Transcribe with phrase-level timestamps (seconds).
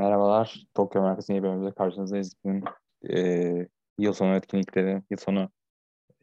[0.00, 0.66] Merhabalar.
[0.74, 2.34] Tokyo Markası'nın yeni bölümümüzde karşınızdayız.
[2.44, 2.64] Bugün
[3.10, 5.50] e, yıl sonu etkinlikleri, yıl sonu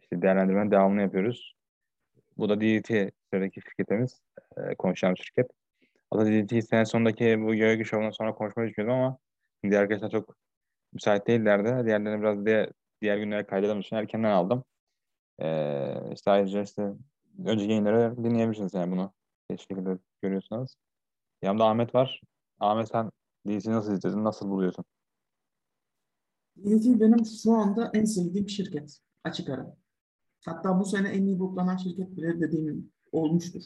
[0.02, 1.56] işte değerlendirmenin devamını yapıyoruz.
[2.38, 4.22] Bu da DDT sıradaki şirketimiz.
[4.58, 5.52] E, konuşacağımız şirket.
[6.12, 9.18] Aslında DDT sene sonundaki bu Yoyogi Show'dan sonra konuşmayı düşünüyordum ama
[9.64, 10.36] diğer arkadaşlar çok
[10.94, 11.86] müsait değillerdi.
[11.86, 12.70] Diğerlerini biraz diğer,
[13.02, 14.64] diğer günlere kaydedelim için erkenden aldım.
[15.40, 16.94] E, işte ayrıca işte
[17.46, 19.14] önceki yayınları dinleyebilirsiniz yani bunu.
[19.52, 20.76] Şekilde görüyorsunuz.
[21.42, 22.22] Yanımda Ahmet var.
[22.60, 23.12] Ahmet sen
[23.48, 24.24] DC'yi nasıl izledin?
[24.24, 24.86] Nasıl buluyorsun?
[26.58, 29.00] DC benim şu anda en sevdiğim şirket.
[29.24, 29.78] Açık ara.
[30.46, 33.62] Hatta bu sene en iyi boklanan şirket bile dediğim olmuştur.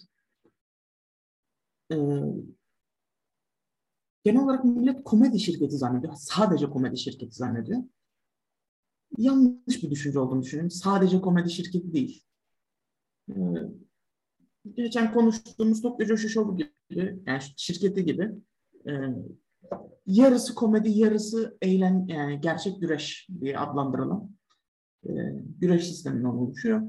[1.91, 1.95] Ee,
[4.23, 6.13] genel olarak millet komedi şirketi zannediyor.
[6.15, 7.83] Sadece komedi şirketi zannediyor.
[9.17, 10.71] Yanlış bir düşünce olduğunu düşünüyorum.
[10.71, 12.23] Sadece komedi şirketi değil.
[13.29, 13.35] Ee,
[14.73, 18.31] geçen konuştuğumuz Tokyo Joshi Show gibi, yani şirketi gibi
[18.87, 18.91] e,
[20.05, 24.29] yarısı komedi, yarısı eğlen, yani gerçek güreş diye adlandırılan
[25.05, 25.11] e,
[25.59, 26.81] güreş sisteminden oluşuyor.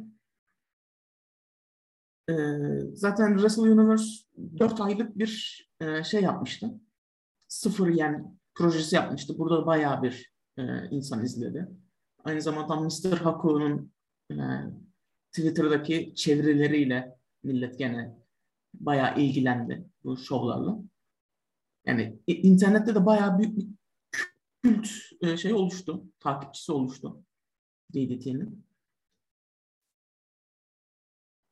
[2.30, 2.34] E,
[2.94, 4.06] zaten Wrestle Universe
[4.58, 6.70] 4 aylık bir e, şey yapmıştı.
[7.48, 9.38] Sıfır yen projesi yapmıştı.
[9.38, 11.68] Burada bayağı bir e, insan izledi.
[12.24, 13.18] Aynı zamanda Mr.
[13.18, 13.92] Haku'nun
[14.30, 14.36] e,
[15.32, 18.16] Twitter'daki çevirileriyle millet gene
[18.74, 20.78] bayağı ilgilendi bu şovlarla.
[21.86, 23.68] Yani internette de bayağı büyük bir
[24.62, 24.88] kült
[25.20, 26.04] e, şey oluştu.
[26.20, 27.24] Takipçisi oluştu.
[27.94, 28.64] DDT'nin.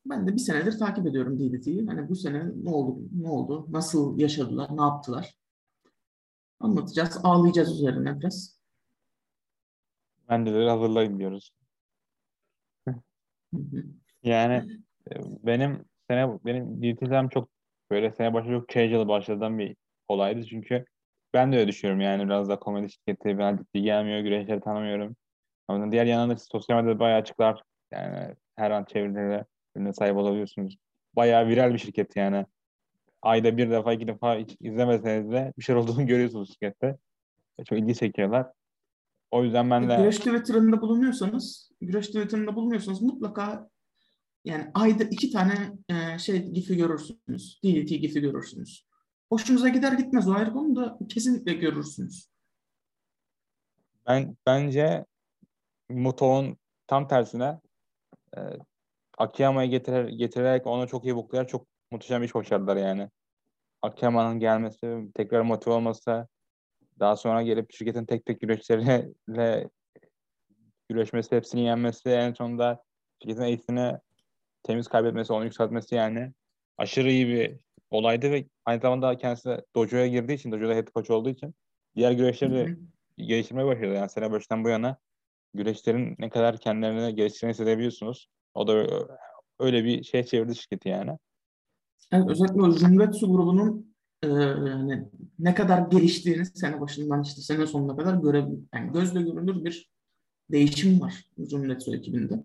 [0.07, 1.87] Ben de bir senedir takip ediyorum DDT'yi.
[1.87, 5.35] Hani bu sene ne oldu, ne oldu, nasıl yaşadılar, ne yaptılar?
[6.61, 8.61] Anlatacağız, ağlayacağız üzerine biraz.
[10.31, 11.53] De hazırlayın diyoruz.
[14.23, 15.15] yani e,
[15.47, 17.49] benim sene benim DDT'den çok
[17.91, 19.77] böyle sene başı çok casual başladığım bir
[20.11, 20.47] olaydı.
[20.47, 20.85] Çünkü
[21.35, 25.17] ben de öyle düşünüyorum yani biraz da komedi şirketi ben ciddi gelmiyor, güreşleri tanımıyorum.
[25.69, 27.63] Ama diğer yanında sosyal medyada bayağı açıklar.
[27.93, 29.45] Yani her an çevirileri
[29.77, 30.77] ürüne sahip olabiliyorsunuz.
[31.17, 32.47] Bayağı viral bir şirket yani.
[33.23, 36.99] Ayda bir defa, iki defa hiç izlemeseniz de bir şey olduğunu görüyorsunuz şirkette.
[37.69, 38.47] Çok ilgi çekiyorlar.
[39.31, 39.97] O yüzden ben de...
[39.97, 43.71] Güreş Twitter'ında bulunuyorsanız, Güreş Twitter'ında bulunuyorsanız mutlaka
[44.45, 47.61] yani ayda iki tane e, şey gifi görürsünüz.
[47.65, 48.90] DDT gifi görürsünüz.
[49.31, 52.31] Hoşunuza gider gitmez o ayrı konu da kesinlikle görürsünüz.
[54.07, 55.07] Ben bence
[55.91, 57.61] Muto'nun tam tersine
[58.37, 58.41] e,
[59.19, 63.11] Akiyama'ya getirer, getirerek onu çok iyi buklayarak çok muhteşem iş başardılar yani.
[63.83, 66.29] Akiyama'nın gelmesi, tekrar motive olması,
[66.99, 69.69] daha sonra gelip şirketin tek tek güreşleriyle
[70.89, 72.83] güreşmesi, hepsini yenmesi, en sonunda
[73.23, 73.99] şirketin eğitimini
[74.63, 76.33] temiz kaybetmesi, onu yükseltmesi yani
[76.79, 77.59] aşırı iyi bir
[77.91, 81.55] olaydı ve aynı zamanda kendisi dojo'ya girdiği için, dojo'da head coach olduğu için
[81.97, 82.77] diğer güreşleri
[83.17, 83.95] geliştirmeye başladı.
[83.95, 84.97] Yani sene başından bu yana
[85.55, 88.29] güreşlerin ne kadar kendilerini geliştirdiğini hissedebiliyorsunuz.
[88.55, 88.87] O da
[89.59, 91.19] öyle bir şey çevirdi şirketi yani.
[92.13, 95.09] Evet, özellikle o Jumretsu grubunun e, yani
[95.39, 99.91] ne kadar geliştiğini sene başından işte sene sonuna kadar görebil yani gözle görülür bir
[100.51, 102.45] değişim var Jumretsu ekibinde.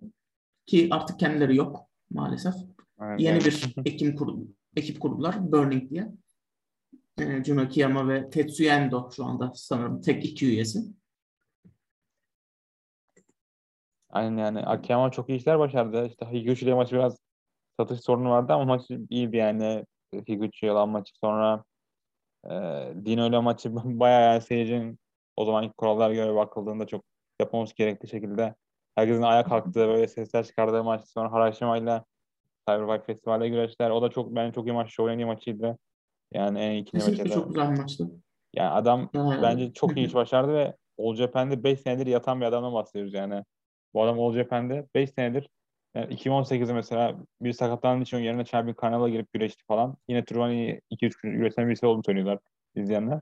[0.66, 2.53] Ki artık kendileri yok maalesef.
[3.01, 3.45] Evet, Yeni evet.
[3.75, 6.12] bir ekim kurdu, ekip kurdular Burning diye.
[7.19, 10.80] E, Juno Kiyama ve Tetsuya Endo şu anda sanırım tek iki üyesi.
[14.09, 16.06] Aynen yani Akiyama çok iyi işler başardı.
[16.08, 17.18] İşte Higuchi ile maçı biraz
[17.80, 19.86] satış sorunu vardı ama maç iyiydi yani.
[20.28, 21.63] Higuchi olan maçı sonra
[22.46, 22.50] e,
[23.06, 25.00] Dino ile maçı bayağı yani seyircinin
[25.36, 27.06] o zamanki kurallar göre bakıldığında çok
[27.40, 28.56] yapmamız gerektiği şekilde
[28.96, 32.03] herkesin ayağa kalktığı böyle sesler çıkardığı maç sonra Harashima ile
[32.69, 33.89] Cyberpunk Festival'de güreşler.
[33.89, 34.89] O da çok ben çok iyi maç.
[34.89, 35.77] Şovun en iyi maçıydı.
[36.33, 38.11] Yani en iyi ikinci maçı çok güzel maçtı.
[38.53, 42.73] Yani adam bence çok iyi iş başardı ve All Japan'de 5 senedir yatan bir adamdan
[42.73, 43.43] bahsediyoruz yani.
[43.93, 45.49] Bu adam All Japan'de 5 senedir
[45.95, 49.97] yani 2018'de mesela bir sakatlandığı için yerine Champion Carnival'a girip güreşti falan.
[50.07, 52.39] Yine turnuvanın 2-3 gün üreten birisi olduğunu söylüyorlar
[52.75, 53.19] izleyenler.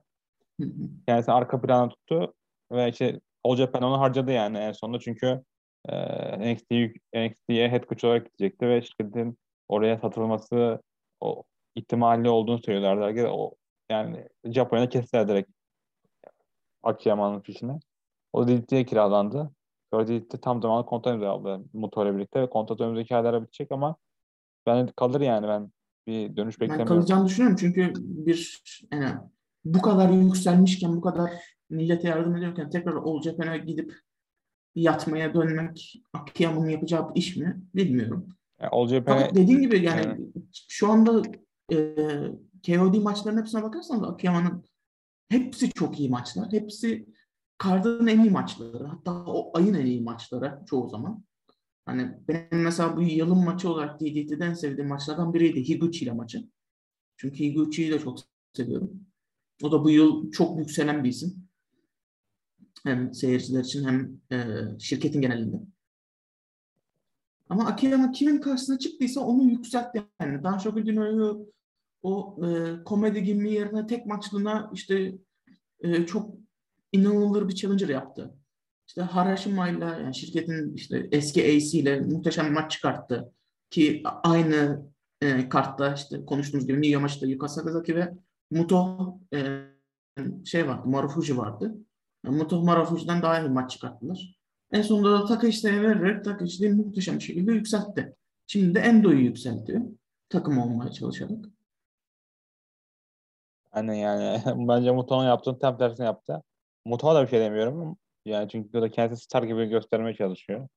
[1.08, 2.34] Kendisi arka plana tuttu
[2.72, 5.44] ve işte All Japan onu harcadı yani en sonunda çünkü
[5.90, 6.72] e, NXT,
[7.16, 9.38] NXT'ye head coach olarak gidecekti ve şirketin
[9.68, 10.82] oraya satılması
[11.20, 11.44] o
[11.76, 13.28] ihtimali olduğunu söylüyorlardı.
[13.28, 13.56] O,
[13.90, 15.50] yani Japonya'da kestiler direkt
[16.84, 17.80] Akiyama'nın fişini.
[18.34, 19.52] O DDT'ye kiralandı.
[19.94, 23.96] Sonra DDT tam zamanlı kontrat imzaladı Muto'yla birlikte ve kontrat önümüzdeki aylara bitecek ama
[24.66, 25.72] ben kalır yani ben
[26.08, 26.90] bir dönüş beklemiyorum.
[26.90, 29.16] Ben kalacağını düşünüyorum çünkü bir yani
[29.66, 31.32] bu kadar yükselmişken bu kadar
[31.70, 33.94] millete yardım ediyorken tekrar All Japan'a gidip
[34.76, 38.28] yatmaya dönmek Akiyama'nın yapacağı iş mi bilmiyorum.
[38.62, 39.36] Yani Japan'a...
[39.36, 40.20] dediğim gibi yani evet.
[40.68, 41.22] şu anda
[41.72, 41.78] e,
[42.66, 44.64] KOD maçlarının hepsine bakarsanız Akiyama'nın
[45.30, 46.52] hepsi çok iyi maçlar.
[46.52, 47.06] Hepsi
[47.58, 48.84] kardın en iyi maçları.
[48.84, 51.24] Hatta o ayın en iyi maçları çoğu zaman.
[51.86, 56.50] Hani benim mesela bu yılın maçı olarak DDT'den sevdiğim maçlardan biriydi Higuchi ile maçı.
[57.18, 58.20] Çünkü Higuchi'yi de çok
[58.54, 58.92] seviyorum.
[59.64, 61.43] O da bu yıl çok yükselen bir isim.
[62.84, 65.58] Hem seyirciler için hem e, şirketin genelinde.
[67.50, 70.44] Ama Akiyama kimin karşısına çıktıysa onu yükseltti yani.
[70.44, 71.54] Dan Shokuduno'yu
[72.04, 75.14] o e, komedi gibi yerine tek maçlığına işte
[75.80, 76.36] e, çok
[76.92, 78.34] inanılır bir challenger yaptı.
[78.88, 83.32] İşte Harashima'yla yani şirketin işte eski AC ile muhteşem maç çıkarttı.
[83.70, 84.86] Ki aynı
[85.22, 88.14] e, kartta işte konuştuğumuz gibi Miyo maçta Yuka Sakazaki ve
[88.52, 89.64] Muto e,
[90.46, 91.76] şey vardı, Marufuji vardı.
[92.24, 94.36] Marufuji'den daha iyi maç çıkarttılar.
[94.72, 98.16] En sonunda da Takashi'ye vererek Takashi'yi muhteşem şekilde yükseltti.
[98.48, 99.82] Şimdi de Endo'yu yükseltiyor.
[100.30, 101.46] Takım olmaya çalışarak.
[103.72, 104.42] Aynen yani.
[104.68, 106.44] Bence Muto'nun yaptığını tam tersini yaptı.
[106.86, 107.98] Muto'ya da bir şey demiyorum.
[108.26, 110.68] Yani çünkü o da kendisi star gibi göstermeye çalışıyor.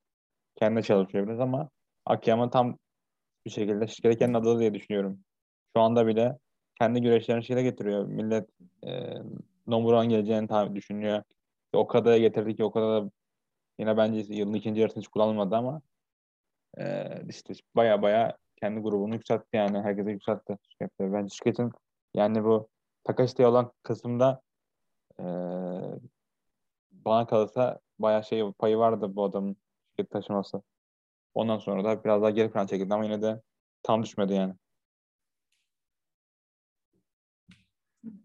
[0.55, 1.69] Kendine çalışıyor biraz ama
[2.05, 2.77] Akiyama tam
[3.45, 5.19] bir şekilde şirkete kendi adadı diye düşünüyorum.
[5.75, 6.37] Şu anda bile
[6.79, 8.05] kendi güreşlerini şekilde getiriyor.
[8.05, 8.49] Millet
[8.87, 9.13] e,
[9.67, 11.23] Nomura'nın geleceğini tabii düşünüyor.
[11.73, 13.11] O kadar getirdi ki o kadar da
[13.79, 15.81] yine bence yılın ikinci yarısında hiç kullanılmadı ama
[16.77, 19.81] e, işte baya baya kendi grubunu yükseltti yani.
[19.81, 21.13] Herkese yükseltti şirkette.
[21.13, 21.71] Bence şirketin
[22.13, 22.69] yani bu
[23.03, 24.41] Takashi'de olan kısımda
[25.19, 25.23] e,
[26.91, 29.57] bana kalırsa bayağı şey payı vardı bu adamın
[29.89, 30.61] şirket taşıması.
[31.33, 33.41] Ondan sonra da biraz daha geri plan çekildi ama yine de
[33.83, 34.53] tam düşmedi yani.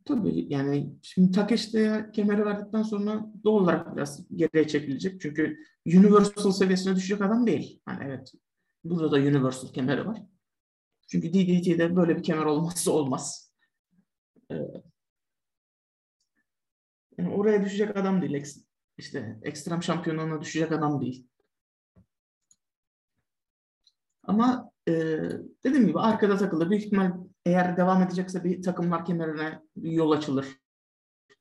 [0.04, 5.20] Tabii yani şimdi Takeshi'de kemeri verdikten sonra doğal olarak biraz geriye çekilecek.
[5.20, 7.80] Çünkü Universal seviyesine düşecek adam değil.
[7.84, 8.32] Hani evet
[8.84, 10.22] burada da Universal kemeri var.
[11.08, 13.52] Çünkü DDT'de böyle bir kemer olmazsa olmaz.
[14.50, 14.54] Ee,
[17.18, 18.46] yani oraya düşecek adam değil.
[18.98, 21.28] İşte ekstrem şampiyonluğuna düşecek adam değil.
[24.22, 24.92] Ama e,
[25.64, 26.70] dediğim gibi arkada takılır.
[26.70, 27.12] Büyük ihtimal
[27.46, 30.46] eğer devam edecekse bir takımlar kemerine bir yol açılır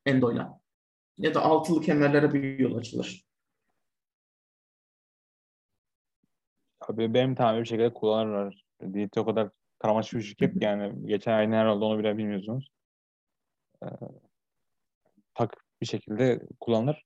[0.06, 0.60] Endo'yla.
[1.18, 3.24] Ya da altılı kemerlere bir yol açılır.
[6.80, 8.64] Abi benim tahminim bir şekilde kullanırlar.
[8.82, 11.06] DT o kadar karmaşık bir şirket yani.
[11.06, 12.68] Geçen ay herhalde onu bile bilmiyorsunuz.
[13.82, 13.86] Ee,
[15.34, 17.04] tak bir şekilde kullanır.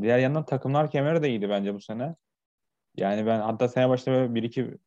[0.00, 2.16] Diğer yandan takımlar kemeri de iyiydi bence bu sene.
[2.96, 4.78] Yani ben hatta sene başında böyle bir iki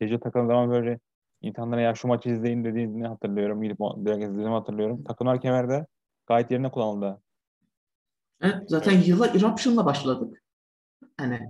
[0.00, 1.00] gece takılan zaman böyle
[1.42, 3.62] insanlara ya şu maçı izleyin dediğini hatırlıyorum.
[3.62, 5.04] Gidip direkt izlediğimi hatırlıyorum.
[5.04, 5.86] Takımlar kemerde
[6.26, 7.22] gayet yerine kullanıldı.
[8.40, 9.08] Evet zaten evet.
[9.08, 10.42] yıla Eruption'la başladık.
[11.16, 11.40] Hani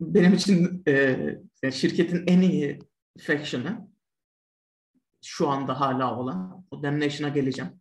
[0.00, 0.82] benim için
[1.62, 2.78] e, şirketin en iyi
[3.20, 3.88] faction'ı
[5.24, 7.80] şu anda hala olan o Damnation'a geleceğim.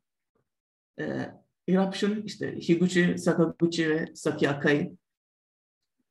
[1.00, 1.32] E,
[1.68, 4.92] Eruption işte Higuchi, Sakaguchi ve Saki Akai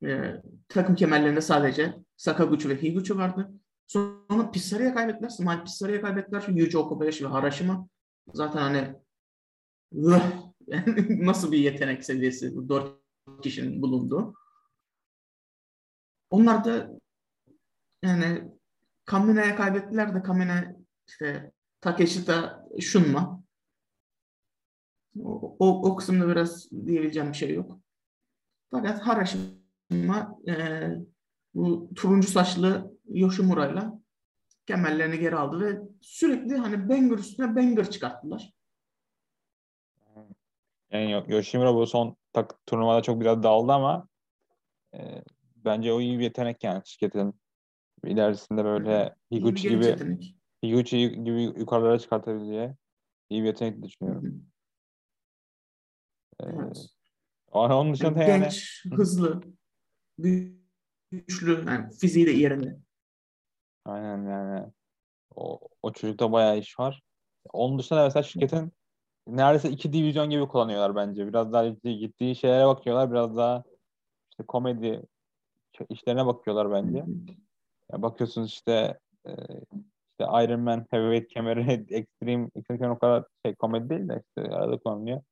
[0.05, 3.53] e, takım kemerlerinde sadece Sakaguchi ve Higuchi vardı.
[3.89, 5.29] Sonra Pissarri'ye kaybettiler.
[5.29, 6.49] Smile Pissarri'ye kaybettiler.
[6.49, 7.89] Yuji Okabayashi ve Harashima.
[8.35, 8.95] Zaten hani
[11.27, 12.93] nasıl bir yetenek seviyesi bu dört
[13.43, 14.35] kişinin bulunduğu.
[16.31, 16.91] Onlar da
[18.03, 18.51] yani
[19.05, 20.77] Kamina'ya kaybettiler de Kamina
[21.09, 23.43] işte Takeshita Shunma.
[25.21, 27.81] O, o, o kısımda biraz diyebileceğim bir şey yok.
[28.71, 30.89] Fakat Harashima e,
[31.55, 34.01] bu turuncu saçlı Yoshimura'yla
[34.67, 38.53] kemerlerini geri aldı ve sürekli hani banger üstüne banger çıkarttılar.
[40.91, 44.09] Yani Yoshimura bu son tak, turnuvada çok biraz dağıldı ama
[44.95, 45.25] e,
[45.57, 47.35] bence o iyi bir yetenek yani şirketin
[48.05, 50.37] ilerisinde böyle Higuchi gibi yetenek.
[50.65, 52.71] Higuchi gibi yukarılara çıkartabileceği
[53.31, 54.47] iyi bir yetenek düşünüyorum.
[56.41, 56.87] Evet.
[57.55, 59.41] Ee, onun dışında yani, genç, hızlı,
[61.11, 62.79] güçlü, yani fiziği de yerinde.
[63.89, 64.67] Aynen yani.
[65.37, 67.03] O, o çocukta bayağı iş var.
[67.53, 68.73] Onun dışında mesela şirketin
[69.27, 71.29] neredeyse iki divizyon gibi kullanıyorlar bence.
[71.29, 73.11] Biraz daha gittiği şeylere bakıyorlar.
[73.11, 73.65] Biraz daha
[74.31, 75.03] işte komedi
[75.91, 77.05] işlerine bakıyorlar bence.
[77.93, 79.33] Ya bakıyorsunuz işte e,
[80.11, 84.79] işte Iron Man Heavyweight kemeri Extreme, Extreme o kadar şey komedi değil de işte arada
[84.79, 85.23] kullanılıyor.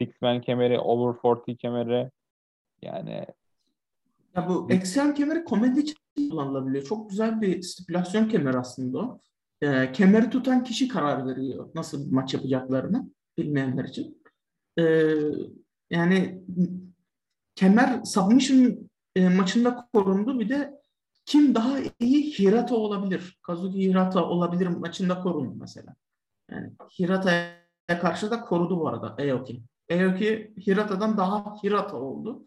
[0.00, 2.10] Six Man kemeri, Over 40 kemeri
[2.82, 3.26] yani
[4.36, 6.84] ya bu eksen kemeri komedi için kullanılabiliyor.
[6.84, 9.20] Çok güzel bir stipülasyon kemeri aslında o.
[9.62, 14.22] E, kemeri tutan kişi karar veriyor nasıl bir maç yapacaklarını bilmeyenler için.
[14.78, 14.82] E,
[15.90, 16.42] yani
[17.54, 20.40] kemer submission e, maçında korundu.
[20.40, 20.80] Bir de
[21.26, 23.38] kim daha iyi Hirata olabilir?
[23.42, 25.94] Kazuki Hirata olabilir maçında korundu mesela.
[26.50, 29.06] Yani Hirata'ya karşı da korudu bu arada.
[29.06, 29.62] Aoki.
[29.92, 32.46] Aoki Hirata'dan daha Hirata oldu.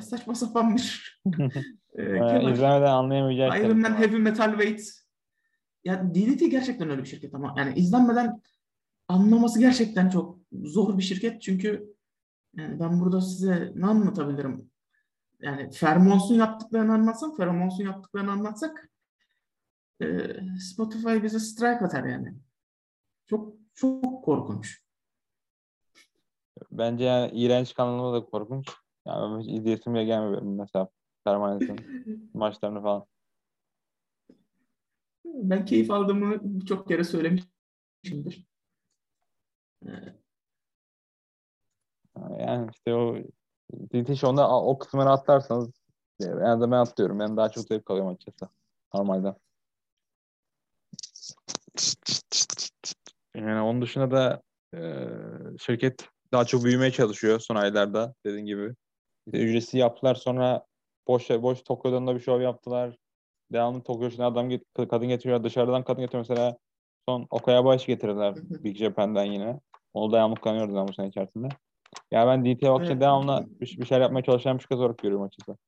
[0.00, 1.20] Saçma sapan bir
[1.94, 4.80] e, İzlemeden anlayamayacağı Iron Man Heavy Metal Weight.
[5.84, 8.40] Ya DDT gerçekten öyle bir şirket ama yani izlenmeden
[9.08, 11.94] anlaması gerçekten çok zor bir şirket çünkü
[12.56, 14.70] yani ben burada size ne anlatabilirim?
[15.40, 18.90] Yani Fermons'un yaptıklarını anlatsam, Fermons'un yaptıklarını anlatsak
[20.02, 20.06] e,
[20.60, 22.34] Spotify bize strike atar yani.
[23.26, 24.82] Çok çok korkunç.
[26.70, 28.81] Bence yani iğrenç kanalı da korkunç.
[29.06, 30.88] Yani hiç izleyesim bile gelmiyor mesela
[31.24, 31.76] Permanent'in
[32.34, 33.06] maçlarını falan.
[35.24, 38.46] Ben keyif aldığımı çok kere söylemişimdir.
[42.38, 43.16] Yani işte o
[43.72, 45.70] British onda o kısmını atlarsanız
[46.20, 47.18] yani de ben atlıyorum.
[47.18, 48.52] Ben daha çok zevk alıyorum açıkçası.
[48.94, 49.34] Normalde.
[53.34, 54.42] Yani onun dışında da
[54.74, 54.80] e,
[55.58, 58.74] şirket daha çok büyümeye çalışıyor son aylarda dediğin gibi.
[59.26, 60.66] İşte ücretsiz yaptılar sonra
[61.08, 62.96] boş boş Tokyo'dan da bir show yaptılar.
[63.52, 65.44] Devamlı Tokyo için adam get kadın getiriyor.
[65.44, 66.58] Dışarıdan kadın getiriyor mesela.
[67.08, 69.60] Son Okayabashi getirdiler Big Japan'dan yine.
[69.94, 71.48] Onu da yağmur kanıyoruz bu sene içerisinde.
[72.10, 73.00] Ya ben DT'ye bakınca evet.
[73.00, 75.58] devamlı bir, bir şeyler yapmaya çalışan bir kız olarak görüyorum açıkçası.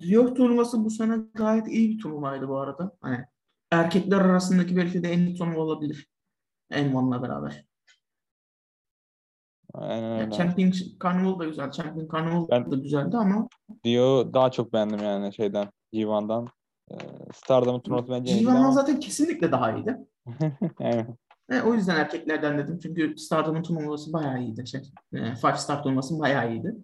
[0.00, 2.96] Diyor turnuvası bu sene gayet iyi bir turnuvaydı bu arada.
[3.00, 3.24] Hani
[3.70, 6.08] erkekler arasındaki belki de en iyi turnuva olabilir.
[6.70, 7.67] Envan'la beraber.
[9.74, 10.22] Aynen öyle.
[10.22, 10.72] Yani Champion
[11.04, 11.70] Carnival da güzel.
[11.70, 13.48] Champion Carnival ben, da güzeldi ama
[13.84, 15.68] Dio daha çok beğendim yani şeyden.
[15.92, 16.48] G1'dan.
[16.90, 16.96] Ee,
[17.34, 18.72] Stardom'un turnuvası bence G1'dan ama...
[18.72, 19.98] zaten kesinlikle daha iyiydi.
[20.80, 21.06] evet.
[21.50, 22.78] E, o yüzden erkeklerden dedim.
[22.82, 24.66] Çünkü Stardom'un turnuvası bayağı iyiydi.
[24.66, 24.80] Şey,
[25.12, 26.74] e, Five Star turnuvası bayağı iyiydi.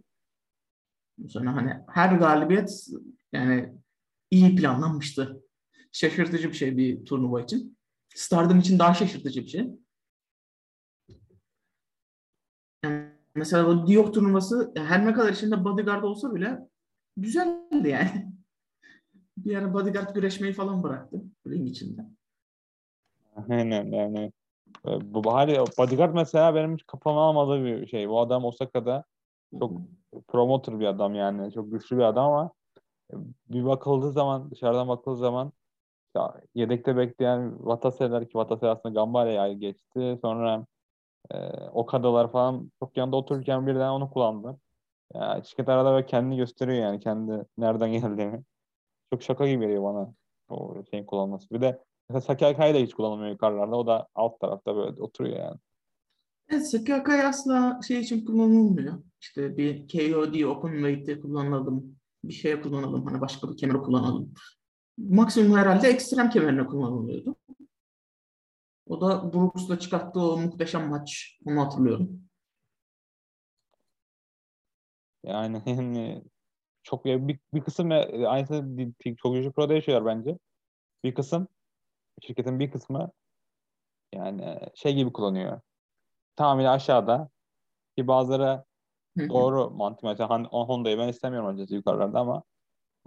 [1.29, 2.87] Sonra hani her galibiyet
[3.33, 3.73] yani
[4.31, 5.43] iyi planlanmıştı.
[5.93, 7.79] Şaşırtıcı bir şey bir turnuva için.
[8.15, 9.71] Stardom için daha şaşırtıcı bir şey.
[12.85, 16.69] Yani mesela bu Diok turnuvası her ne kadar içinde bodyguard olsa bile
[17.17, 18.35] güzeldi yani.
[19.37, 22.05] Bir ara bodyguard güreşmeyi falan bıraktı ring içinde.
[23.49, 24.33] Aynen yani.
[25.03, 28.09] Bu hali bodyguard mesela benim hiç kafama almadığı bir şey.
[28.09, 29.05] Bu adam Osaka'da
[29.59, 29.81] çok
[30.29, 31.53] promoter bir adam yani.
[31.53, 32.51] Çok güçlü bir adam ama
[33.51, 35.53] bir bakıldığı zaman dışarıdan bakıldığı zaman
[36.17, 40.19] ya, yedekte bekleyen Vatase'ler ki Vatase aslında Gambare'ye geçti.
[40.23, 40.67] Sonra
[41.31, 41.37] e,
[41.73, 44.59] Okada'lar falan çok yanında otururken birden onu kullandı.
[45.15, 48.43] Ya, şirket arada böyle kendini gösteriyor yani kendi nereden geldiğini.
[49.13, 50.15] Çok şaka gibi geliyor bana
[50.49, 51.51] o şeyin kullanması.
[51.51, 53.77] Bir de mesela Saki Akai'yi de hiç kullanmıyor yukarılarda.
[53.77, 55.59] O da alt tarafta böyle oturuyor yani.
[56.49, 59.03] Evet, Saki Akai asla şey için kullanılmıyor.
[59.21, 61.97] İşte bir KOD Open Weight'te kullanalım.
[62.25, 63.07] Bir şeye kullanalım.
[63.07, 64.35] Hani başka bir kemer kullanalım.
[64.99, 67.37] Maksimum herhalde ekstrem kemerine kullanılıyordu.
[68.87, 71.39] O da Brooks'la çıkarttığı o muhteşem maç.
[71.47, 72.21] Onu hatırlıyorum.
[75.25, 76.25] Yani, yani
[76.83, 77.91] çok bir, bir kısım
[78.27, 78.65] aynısı
[78.99, 80.39] Teknoloji Pro'da yaşıyorlar bence.
[81.05, 81.49] Bir kısım
[82.23, 83.11] şirketin bir kısmı
[84.15, 85.61] yani şey gibi kullanıyor.
[86.37, 87.29] Tamamıyla aşağıda
[87.97, 88.65] ki bazıları
[89.19, 90.05] doğru mantık.
[90.05, 92.43] Mesela Honda'yı ben istemiyorum açıkçası yukarılarda ama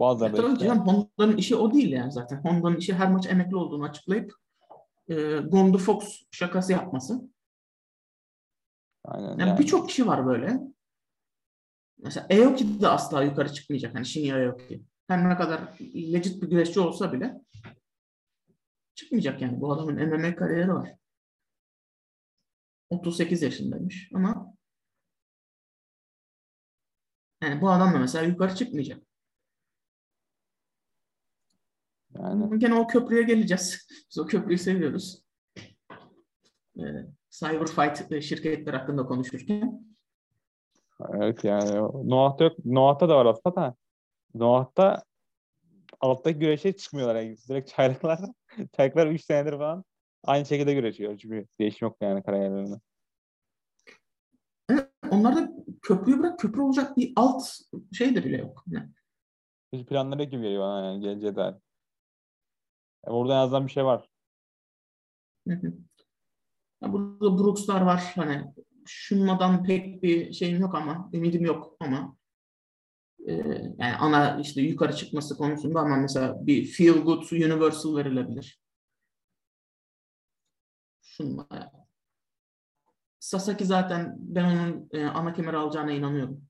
[0.00, 0.64] bazıları da işte...
[0.64, 2.42] Canım, Honda'nın işi o değil yani zaten.
[2.42, 4.32] Honda'nın işi her maç emekli olduğunu açıklayıp
[5.08, 7.20] e, Gondo Fox şakası yapması.
[9.04, 9.28] Aynen.
[9.28, 9.58] Yani, yani.
[9.58, 10.60] birçok kişi var böyle.
[11.98, 13.94] Mesela Aoki de asla yukarı çıkmayacak.
[13.94, 14.82] Hani Shinya Aoki.
[15.08, 15.60] Her ne kadar
[15.94, 17.40] legit bir güreşçi olsa bile
[18.94, 19.60] çıkmayacak yani.
[19.60, 20.94] Bu adamın MMA kariyeri var.
[22.90, 24.54] 38 yaşındaymış ama
[27.42, 29.07] yani bu adam da mesela yukarı çıkmayacak.
[32.22, 32.58] Yani.
[32.58, 33.88] Gene o köprüye geleceğiz.
[34.10, 35.22] Biz o köprüyü seviyoruz.
[36.78, 36.82] Ee,
[37.30, 39.88] Cyberfight şirketler hakkında konuşurken.
[41.14, 41.70] Evet yani
[42.10, 42.64] Noah'ta yok.
[42.64, 43.74] Noah'ta da var aslında da.
[44.34, 45.02] Noah'ta
[46.00, 47.16] alttaki güreşe çıkmıyorlar.
[47.16, 47.36] Yani.
[47.48, 48.20] Direkt çaylaklar,
[48.76, 49.84] çaylaklar 3 senedir falan
[50.24, 51.18] aynı şekilde güreşiyor.
[51.18, 52.80] Çünkü değişim yok yani kariyerlerinde.
[54.70, 57.44] Evet, onlarda köprüyü bırak köprü olacak bir alt
[57.92, 58.64] şey de bile yok.
[58.66, 58.90] Yani.
[59.72, 61.54] Hiç planları gibi geliyor bana yani geleceğe dair.
[63.08, 64.08] Yani orada yazılan bir şey var.
[66.82, 68.12] Burada Brooks'lar var.
[68.14, 68.44] Hani
[68.86, 72.16] şunmadan pek bir şeyim yok ama ümidim yok ama
[73.26, 73.32] e,
[73.78, 78.60] yani ana işte yukarı çıkması konusunda ama mesela bir feel good universal verilebilir.
[81.02, 81.48] Şunma.
[83.18, 86.42] Sasaki zaten ben onun e, ana kemer alacağına inanıyorum.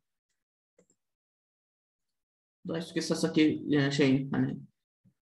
[2.68, 4.58] Daisuke Sasaki e, şey hani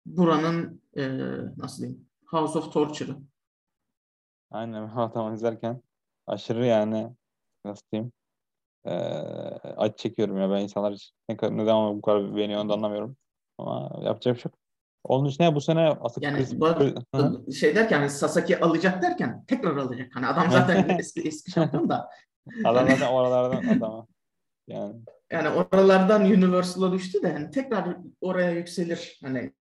[0.05, 1.17] buranın e,
[1.57, 3.17] nasıl diyeyim House of Torture'ı.
[4.51, 5.81] Aynen zaman izlerken
[6.27, 7.15] aşırı yani
[7.65, 8.11] nasıl diyeyim
[8.85, 8.93] e,
[9.77, 10.49] acı çekiyorum ya.
[10.49, 13.17] Ben insanlar ne kadar, neden bu kadar beğeniyor onu da anlamıyorum.
[13.57, 14.59] Ama yapacak bir şey yok.
[15.03, 16.59] Onun için bu sene aslında Yani Chris-
[17.47, 20.15] bu şey derken hani Sasaki alacak derken tekrar alacak.
[20.15, 22.09] Hani adam zaten eski eski şampiyon da.
[22.65, 24.07] adam zaten oralardan adama.
[24.67, 24.95] Yani
[25.31, 29.19] Yani oralardan Universal'a düştü de hani tekrar oraya yükselir.
[29.23, 29.53] Hani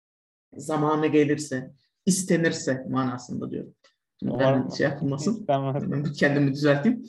[0.57, 1.75] zamanı gelirse,
[2.07, 3.75] istenirse manasında diyorum.
[4.21, 5.41] Şimdi Umarım- ben şey yapılmasın.
[5.41, 5.91] istemez.
[5.91, 7.03] Ben kendimi düzelteyim.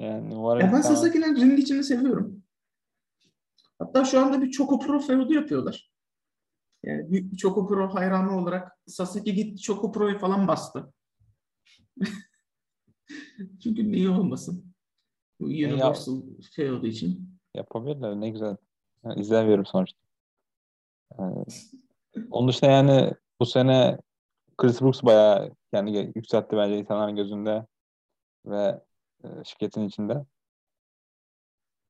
[0.00, 0.80] Yani umarım Ya ben.
[0.80, 2.42] Sasaki'nin ring içini seviyorum.
[3.78, 5.92] Hatta şu anda bir Choco Pro feudu yapıyorlar.
[6.82, 10.92] Yani bir Choco Pro hayranı olarak Sasaki gitti Choco Pro'yu falan bastı.
[13.62, 14.74] Çünkü niye olmasın?
[15.40, 16.22] Bu Universal
[16.52, 17.38] feudu için.
[17.54, 18.56] Yapabilirler ne güzel.
[19.04, 19.98] Yani izlemiyorum sonuçta.
[21.12, 21.22] Ee,
[22.30, 23.98] onun dışında yani bu sene
[24.56, 27.66] Chris Brooks bayağı kendi yükseltti bence insanların gözünde
[28.46, 28.80] ve
[29.24, 30.24] e, şirketin içinde.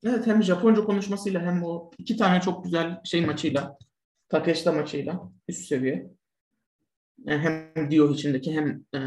[0.04, 3.78] Evet hem Japonca konuşmasıyla hem o iki tane çok güzel şey maçıyla
[4.28, 6.10] Takeshita maçıyla üst seviye.
[7.24, 7.40] Yani
[7.74, 8.98] hem Dio içindeki hem e,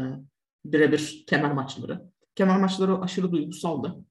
[0.64, 2.02] birebir kemer maçları.
[2.34, 4.04] Kemer maçları aşırı duygusaldı.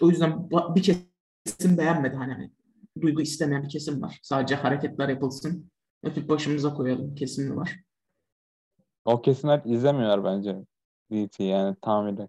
[0.00, 2.50] O yüzden bir kesim beğenmedi hani
[3.00, 4.18] duygu istemeyen bir kesim var.
[4.22, 5.70] Sadece hareketler yapılsın.
[6.04, 7.80] Öpüp başımıza koyalım kesimi var.
[9.04, 10.64] O kesinler izlemiyorlar bence
[11.12, 12.28] DT yani tamiri.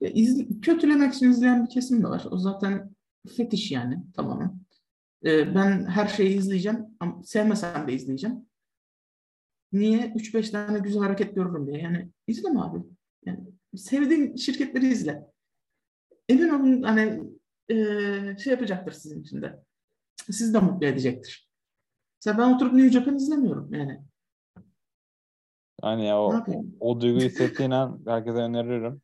[0.00, 2.26] Ya izle- kötülemek için izleyen bir kesim de var.
[2.30, 2.94] O zaten
[3.36, 4.60] fetiş yani tamamen.
[5.24, 8.46] Ee, ben her şeyi izleyeceğim ama sevmesem de izleyeceğim.
[9.72, 10.12] Niye?
[10.14, 11.78] 3-5 tane güzel hareket görürüm diye.
[11.82, 12.78] Yani izleme abi.
[13.24, 13.40] Yani
[13.76, 15.26] sevdiğin şirketleri izle.
[16.28, 17.22] Emin olun hani
[17.68, 19.62] eee, şey yapacaktır sizin için de.
[20.30, 21.45] Sizi de mutlu edecektir.
[22.26, 24.00] Mesela ben oturup New Japan izlemiyorum yani.
[25.82, 26.76] Yani ya o, yapayım?
[26.80, 29.00] o duyguyu hissettiğin an herkese öneririm.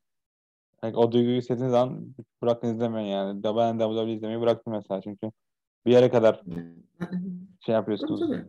[0.82, 3.42] Yani o duyguyu hissettiğiniz an bırakın izlemeyin yani.
[3.44, 5.30] Ben WWE izlemeyi bıraktım mesela çünkü
[5.86, 6.42] bir yere kadar
[7.60, 8.20] şey yapıyorsunuz.
[8.20, 8.44] tabii.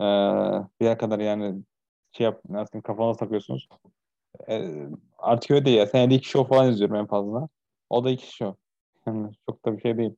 [0.00, 1.62] Ee, bir yere kadar yani
[2.12, 3.68] şey yap, nasıl kafanıza takıyorsunuz.
[4.48, 5.86] Ee, artık öyle değil ya.
[5.86, 7.48] Senede iki show falan izliyorum en fazla.
[7.90, 8.60] O da iki show.
[9.06, 10.14] Yani çok da bir şey değil.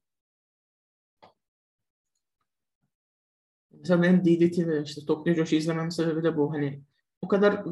[3.78, 6.52] Mesela benim DDT ve işte Tokyo Joshi izlememin sebebi de bu.
[6.52, 6.82] Hani
[7.22, 7.64] o kadar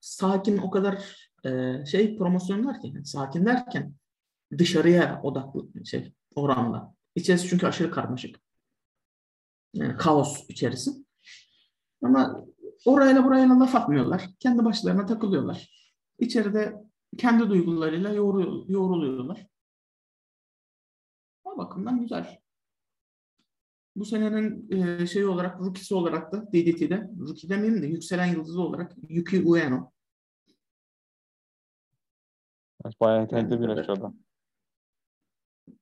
[0.00, 2.86] sakin, o kadar e, şey promosyonlar ki.
[2.94, 3.94] Yani sakin derken
[4.58, 6.94] dışarıya odaklı şey oranda.
[7.14, 8.40] İçerisi çünkü aşırı karmaşık.
[9.74, 10.90] Yani kaos içerisi.
[12.02, 12.44] Ama
[12.86, 14.30] orayla burayla laf atmıyorlar.
[14.40, 15.70] Kendi başlarına takılıyorlar.
[16.18, 16.84] İçeride
[17.18, 19.46] kendi duygularıyla yoğru- yoğruluyorlar.
[21.44, 22.43] O bakımdan güzel.
[23.96, 28.92] Bu senenin e, şeyi olarak, rookie'si olarak da DDT'de, rookie demeyeyim de yükselen yıldızı olarak
[29.08, 29.90] Yuki Ueno.
[33.00, 34.14] Bayağı yetenekli bir Yani- güreşçi o da.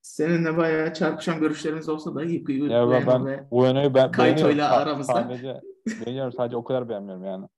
[0.03, 4.38] Seninle bayağı çarpışan görüşlerimiz olsa da Yuki Ya Ueno ben, ben ve yönü ben Kaito
[4.38, 4.75] ile beğeniyorum.
[4.75, 5.12] Sa- aramızda.
[5.12, 6.33] Sadece beğeniyorum.
[6.33, 7.48] Sadece o kadar beğenmiyorum yani.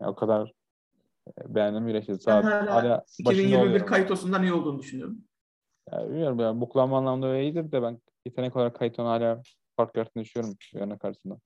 [0.00, 0.52] Ya o kadar
[1.28, 3.86] e, beğendim ben Sadece hala hala başında 2021 oluyorum.
[3.86, 5.27] Kaito'sundan iyi olduğunu düşünüyorum.
[5.92, 6.60] Ya bilmiyorum ya.
[6.60, 9.42] Buklanma anlamda iyidir de ben yetenek olarak Kaito'nun hala
[9.76, 11.38] fark yaratını düşünüyorum yöne karşısında.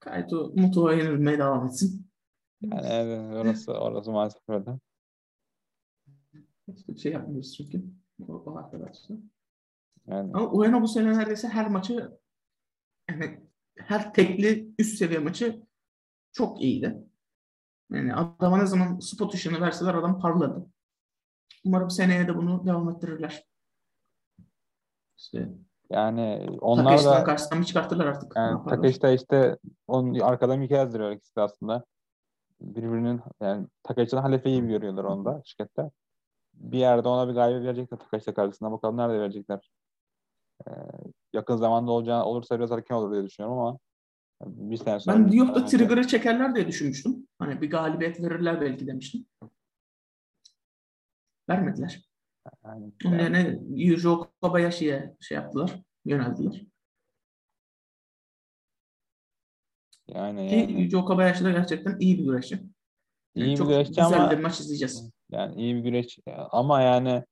[0.00, 2.10] Kaito Muto'ya yenilmeye devam etsin.
[2.62, 4.78] Yani evet, orası, orası maalesef öyle.
[6.68, 7.84] Hiçbir şey yapmıyoruz çünkü.
[8.28, 9.16] O, o arkadaşlar.
[10.06, 12.18] Yani Ama Ueno bu sene neredeyse her maçı
[13.10, 13.40] yani
[13.76, 15.62] her tekli üst seviye maçı
[16.32, 17.04] çok iyiydi.
[17.90, 20.66] Yani adama ne zaman spot ışını verseler adam parladı.
[21.64, 23.44] Umarım seneye de bunu devam ettirirler.
[25.18, 25.48] İşte
[25.90, 28.32] yani onlar Takeshita'nın da karşısına mı çıkartırlar artık?
[28.36, 28.64] Yani?
[28.68, 29.58] Takeshita işte
[29.88, 31.84] onun arkadan hikaye yazdırıyor ikisi aslında.
[32.60, 35.90] Birbirinin yani Takeshita'nın halefe gibi görüyorlar onda şirkette.
[36.54, 38.72] Bir yerde ona bir galibiyet verecekler Takeshita karşısında.
[38.72, 39.70] Bakalım nerede verecekler.
[40.68, 40.70] Ee,
[41.32, 43.78] yakın zamanda olacağı olursa biraz erken olur diye düşünüyorum ama
[44.46, 47.28] bir sene sonra Ben Diop'ta bence- Trigger'ı çekerler diye düşünmüştüm.
[47.38, 49.26] Hani bir galibiyet verirler belki demiştim.
[51.50, 52.08] Vermediler.
[52.64, 55.82] yani, Onun yani, yerine Yujo Kobayashi'ye şey yaptılar.
[56.04, 56.66] Yöneldiler.
[60.08, 62.54] yani, Ki yani Yujo Kobayashi de gerçekten iyi bir güreşçi.
[63.34, 65.10] Yani iyi bir çok güreşçi güzel ama bir maç izleyeceğiz.
[65.30, 66.18] yani iyi bir güreş
[66.50, 67.24] ama yani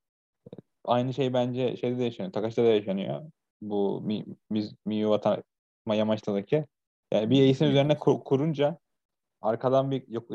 [0.84, 2.32] aynı şey bence şeyde de yaşanıyor.
[2.32, 3.30] Takash'ta da yaşanıyor.
[3.62, 5.42] Bu Mi, Mi, Miyu Wata-
[5.94, 6.66] Yamashita'daki.
[7.12, 8.78] Yani bir ace'in üzerine kur- kurunca
[9.40, 10.30] arkadan bir yok,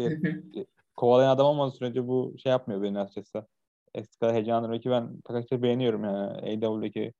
[0.96, 3.48] kovalayan adam olmadığı sürece bu şey yapmıyor beni açıkçası.
[3.95, 6.41] Eski kadar heyecanlı ki ben Takash'ı beğeniyorum yani.
[6.41, 7.13] AEW'deki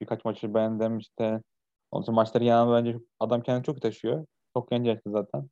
[0.00, 1.42] birkaç maçı beğendim işte.
[1.90, 4.26] Onun için maçları genelde bence adam kendini çok taşıyor.
[4.56, 5.50] Çok genç yaşta zaten.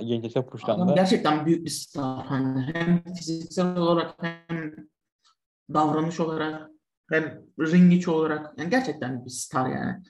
[0.00, 0.82] Genç yaşta puşlandı.
[0.82, 2.26] Adam gerçekten büyük bir star.
[2.26, 4.74] Hani hem fiziksel olarak hem
[5.74, 6.70] davranış olarak
[7.10, 10.02] hem ring içi olarak yani gerçekten bir star yani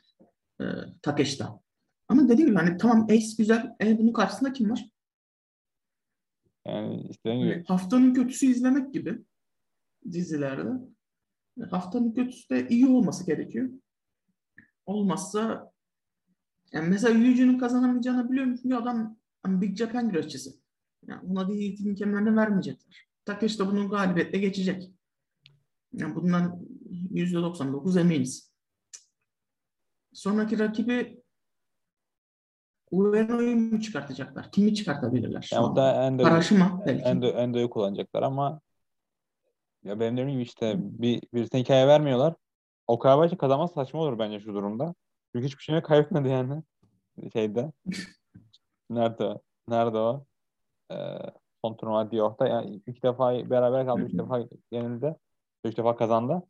[0.60, 0.64] e,
[1.02, 1.60] Takeş'ta.
[2.08, 3.76] Ama dediğim gibi hani tamam Ace güzel.
[3.82, 4.88] E, bunun karşısında kim var?
[6.66, 7.64] Yani istediğin gibi.
[7.68, 9.18] Haftanın kötüsü izlemek gibi
[10.12, 10.68] dizilerde.
[11.70, 13.70] Haftanın kötüsü de iyi olması gerekiyor.
[14.86, 15.72] Olmazsa
[16.72, 20.50] yani mesela Yuji'nin kazanamayacağını biliyorum çünkü adam hani Big Japan güreşçisi.
[21.06, 23.08] Yani ona eğitim kemerini vermeyecekler.
[23.24, 24.90] Takeshi de bunu galibiyetle geçecek.
[25.92, 26.66] Yani bundan
[27.12, 28.52] %99 eminiz.
[30.12, 31.22] Sonraki rakibi
[32.90, 34.52] Ueno'yu mu çıkartacaklar?
[34.52, 35.76] Kimi çıkartabilirler yani an?
[35.76, 38.60] da Endo'yu, Endo'yu kullanacaklar ama
[39.88, 42.34] ya benim dediğim gibi işte bir, birisine hikaye vermiyorlar.
[42.86, 44.94] Okawabashi kazanmaz saçma olur bence şu durumda.
[45.34, 46.62] Çünkü hiçbir şeyini kaybetmedi yani.
[47.32, 47.72] Şeyde.
[48.90, 49.42] Nerede o?
[49.68, 50.26] Nerede o?
[50.92, 51.18] Ee,
[51.64, 52.48] son turnuva Diyoh'ta.
[52.48, 54.02] Yani iki defa beraber kaldı.
[54.02, 55.16] Üç defa yenildi.
[55.64, 56.42] Üç defa kazandı.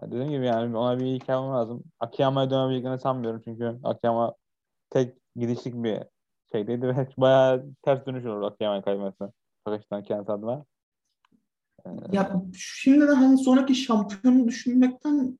[0.00, 1.84] Yani dediğim gibi yani ona bir hikaye lazım.
[2.00, 3.40] Akiyama'ya dönebileceklerini sanmıyorum.
[3.44, 4.34] Çünkü Akiyama
[4.90, 6.02] tek gidişlik bir
[6.52, 9.32] şeydeydi ve bayağı ters dönüş olur Akiyama'yı kaybetmesi.
[9.64, 10.64] Pakistan kendisi adına.
[12.12, 15.38] Ya şimdi de hani sonraki şampiyonu düşünmekten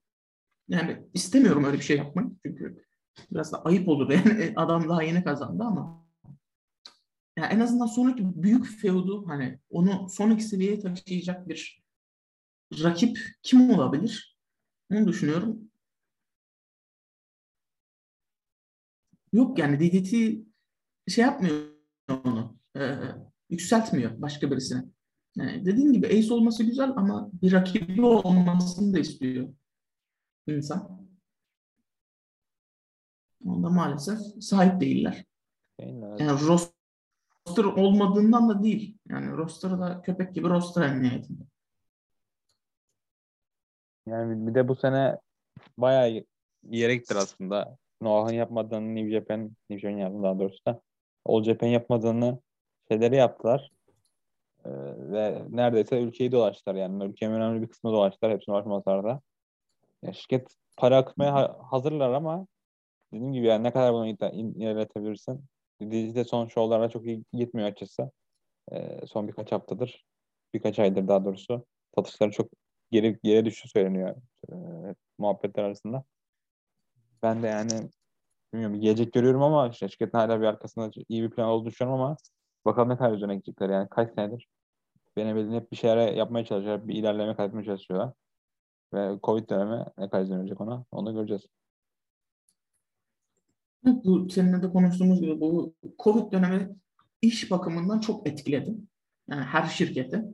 [0.68, 2.28] yani istemiyorum öyle bir şey yapmayı.
[2.46, 2.84] Çünkü
[3.30, 6.06] biraz da ayıp olur yani adam daha yeni kazandı ama
[7.36, 11.82] yani en azından sonraki büyük feudu hani onu sonraki seviyeye taşıyacak bir
[12.82, 14.38] rakip kim olabilir?
[14.92, 15.70] Onu düşünüyorum.
[19.32, 20.10] Yok yani DDT
[21.08, 21.66] şey yapmıyor
[22.24, 22.58] onu.
[22.76, 22.98] E,
[23.50, 24.84] yükseltmiyor başka birisine.
[25.36, 29.48] Yani dediğim gibi ace olması güzel ama bir rakibi olmasını da istiyor
[30.46, 31.06] insan.
[33.44, 35.24] Onda maalesef sahip değiller.
[36.18, 38.98] Yani roster olmadığından da değil.
[39.08, 41.42] Yani roster'ı da köpek gibi roster en nihayetinde.
[44.06, 45.18] Yani bir de bu sene
[45.78, 46.24] bayağı
[46.62, 47.78] yere gittiler aslında.
[48.00, 50.80] Noah'ın yapmadığını New Japan, New Japan yaptı daha doğrusu da.
[51.24, 52.40] All Japan yapmadığını
[52.88, 53.72] şeyleri yaptılar.
[54.66, 57.04] Ee, ve neredeyse ülkeyi dolaştılar yani.
[57.04, 58.32] Ülkenin önemli bir kısmı dolaştılar.
[58.32, 59.20] Hepsini ulaşmasalar
[60.02, 62.46] Ya şirket para akıtmaya ha- hazırlar ama
[63.12, 65.44] dediğim gibi yani ne kadar bunu ilerletebilirsin.
[65.80, 68.10] Dizide son şovlarla çok iyi gitmiyor açıkçası.
[68.72, 70.06] Ee, son birkaç haftadır.
[70.54, 71.66] Birkaç aydır daha doğrusu.
[71.94, 72.50] Satışları çok
[72.90, 74.16] geri geri düştü söyleniyor
[74.52, 74.54] e,
[75.18, 76.04] muhabbetler arasında.
[77.22, 77.90] Ben de yani
[78.52, 82.16] bilmiyorum gelecek görüyorum ama şirketin hala bir arkasında iyi bir plan olduğunu düşünüyorum ama
[82.64, 84.48] bakalım ne kadar üzerine gidecekler yani kaç senedir
[85.16, 86.88] benim hep bir şeyler yapmaya çalışıyorlar.
[86.88, 88.12] Bir ilerleme kaydetmeye çalışıyorlar.
[88.94, 91.46] Ve Covid dönemi ne kadar verecek ona onu göreceğiz.
[93.84, 96.76] Bu seninle de konuştuğumuz gibi bu Covid dönemi
[97.22, 98.74] iş bakımından çok etkiledi.
[99.28, 100.24] Yani her şirketi.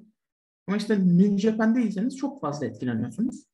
[0.67, 3.45] Ama işte New Japan'deyseniz çok fazla etkileniyorsunuz.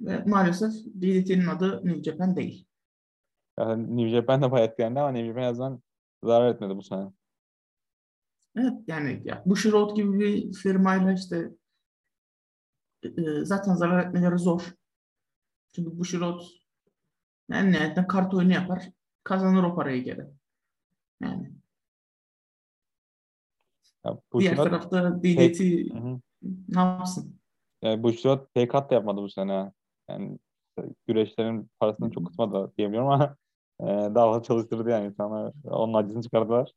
[0.00, 2.66] Ve maalesef DDT'nin adı New Japan değil.
[3.58, 5.82] Yani New Japan da bayağı etkilendi ama New Japan yazan
[6.24, 7.06] zarar etmedi bu sene.
[8.58, 11.50] Evet yani ya, Bushiroad gibi bir firmayla işte
[13.02, 14.74] e, zaten zarar etmeleri zor.
[15.74, 16.40] Çünkü Bushiroad
[17.52, 18.90] en nihayetinde kart oyunu yapar.
[19.24, 20.26] Kazanır o parayı geri.
[21.22, 21.52] Yani.
[24.04, 25.60] Ya, Diğer tarafta DDT pek...
[26.68, 27.40] ne yapsın?
[27.82, 29.72] Yani Bushiroad pay cut da yapmadı bu sene.
[30.10, 30.38] Yani
[31.06, 33.36] güreşlerin parasını çok kısmadı diyebiliyorum ama
[33.80, 35.52] e, daha fazla çalıştırdı yani insanlar.
[35.64, 36.72] Onun acısını çıkardılar.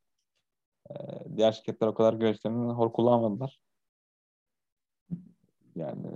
[0.99, 3.59] E, diğer şirketler o kadar güreşlerini hor kullanmadılar.
[5.75, 6.15] Yani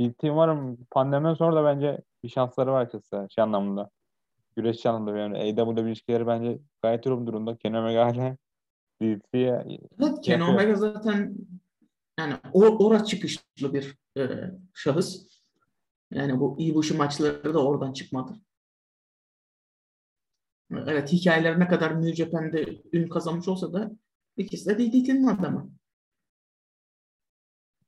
[0.00, 3.90] DT umarım pandemiden sonra da bence bir şansları var açıkçası şey anlamında.
[4.56, 7.56] Güreşçi anlamında yani AW ilişkileri bence gayet yorum durumda.
[7.56, 8.36] Kenny Omega hala
[9.02, 9.66] DT'ye
[10.00, 11.34] Evet Kenny Omega zaten
[12.18, 15.32] yani or ora çıkışlı bir e, şahıs.
[16.12, 18.32] Yani bu iyi Ibushi maçları da oradan çıkmadı.
[20.86, 23.90] Evet hikayeler ne kadar New Japan'de ün kazanmış olsa da
[24.36, 25.70] ikisi de DDT'nin adamı.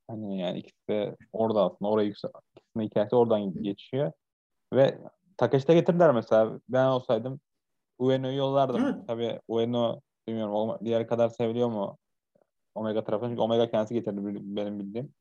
[0.09, 2.31] Hani yani ikisi de orada aslında oraya yüksel.
[2.57, 4.13] İkisinin hikayesi oradan geçiyor.
[4.75, 4.99] Ve
[5.37, 6.61] Takeshi'de getirdiler mesela.
[6.69, 7.41] Ben olsaydım
[7.99, 8.85] Ueno'yu yollardım.
[8.85, 8.95] Evet.
[9.07, 11.99] Tabii Ueno bilmiyorum diğer kadar seviliyor mu
[12.75, 13.31] Omega tarafından.
[13.31, 15.15] Çünkü Omega kendisi getirdi benim bildiğim.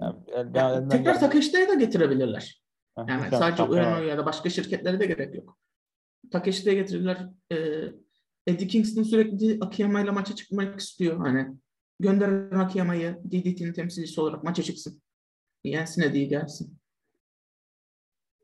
[0.00, 0.16] Yani,
[0.54, 2.62] yani tekrar Takeshi'ye de getirebilirler.
[3.08, 5.58] Yani sadece Ueno ya da başka şirketlere de gerek yok.
[6.30, 7.28] Takeshi'ye getirirler.
[7.52, 7.84] Ee,
[8.46, 11.18] Eddie Kingston sürekli Akiyama ile maça çıkmak istiyor.
[11.18, 11.56] Hani
[12.00, 15.02] gönderin Akiyama'yı DDT'nin temsilcisi olarak maça çıksın.
[15.64, 16.78] Yensin Eddie'yi gelsin.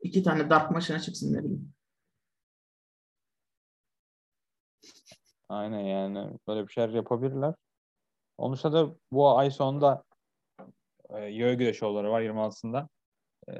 [0.01, 1.73] İki tane dark maçına çıksın ne bileyim.
[5.49, 7.53] Aynen yani böyle bir şeyler yapabilirler.
[8.37, 10.03] Onun dışında da bu ay sonunda
[11.09, 12.87] e, Yoyogi şovları var 26'sında.
[13.49, 13.53] E,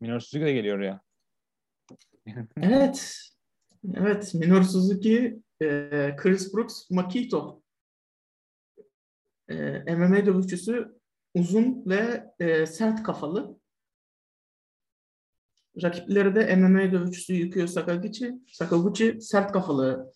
[0.00, 1.00] Minor Suzuki de geliyor ya.
[2.56, 3.30] evet.
[3.94, 4.34] Evet.
[4.34, 5.66] Minor Suzuki, e,
[6.16, 7.62] Chris Brooks, Makito.
[9.48, 11.00] E, MMA dövüşçüsü
[11.34, 13.60] uzun ve e, sert kafalı.
[15.82, 20.12] Rakipleri de MMA dövüşçüsü Yukio Sakaguchi, Sakaguchi sert kafalı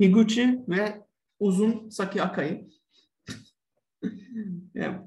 [0.00, 1.06] Higuchi ve
[1.40, 2.68] uzun Saki Akai.
[4.74, 4.98] yani,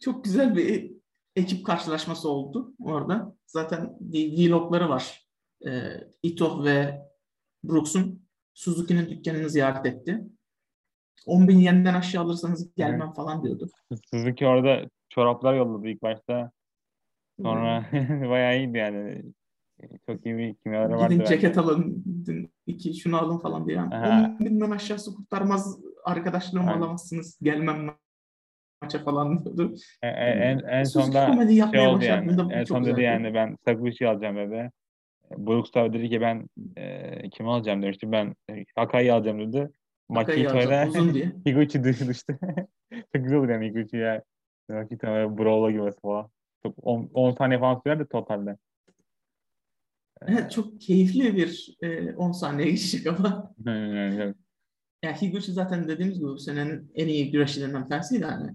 [0.00, 0.92] çok güzel bir
[1.36, 3.36] ekip karşılaşması oldu orada.
[3.46, 5.21] Zaten vlogları var.
[5.66, 5.70] E,
[6.22, 7.02] Ito ve
[7.64, 8.22] Brooks'un
[8.54, 10.24] Suzuki'nin dükkanını ziyaret etti.
[11.26, 13.16] 10 bin yenden aşağı alırsanız gelmem evet.
[13.16, 13.68] falan diyordu.
[14.10, 16.50] Suzuki orada çoraplar yolladı ilk başta.
[17.42, 18.30] Sonra hmm.
[18.30, 19.22] bayağı iyiydi yani.
[20.06, 21.14] Çok iyi bir kimyaları vardı.
[21.14, 23.76] Gidin ceket alın, gidin iki şunu alın falan diye.
[23.76, 26.80] Yani 10 binden aşağısı kurtarmaz arkadaşlarım Aynen.
[26.80, 27.38] alamazsınız.
[27.42, 27.90] Gelmem
[28.82, 29.74] maça falan diyordu.
[30.02, 32.52] E, e, en, en sonunda şey oldu yani.
[32.52, 34.70] En son dedi yani ben Sakuichi alacağım dedi.
[35.38, 38.12] Brooks da dedi ki ben e, kimi alacağım demişti.
[38.12, 39.70] Ben e, Akai'yi alacağım dedi.
[40.08, 40.86] Makito'yla
[41.46, 42.38] Higuchi düştü.
[42.92, 44.22] Çok güzel olur yani Higuchi ya.
[44.68, 46.30] Makito böyle Brawl'a gibi falan.
[46.62, 48.56] Çok 10, 10 saniye falan sürer de totalde.
[50.26, 53.54] Evet, çok keyifli bir e, 10 saniye geçecek ama.
[53.66, 54.36] evet.
[55.02, 58.52] Ya Higuchi zaten dediğimiz gibi bu senenin en iyi güreşçilerinden birisiydi hani.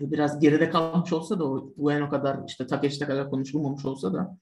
[0.00, 4.38] Biraz geride kalmış olsa da o Ueno kadar işte Takeshita kadar konuşulmamış olsa da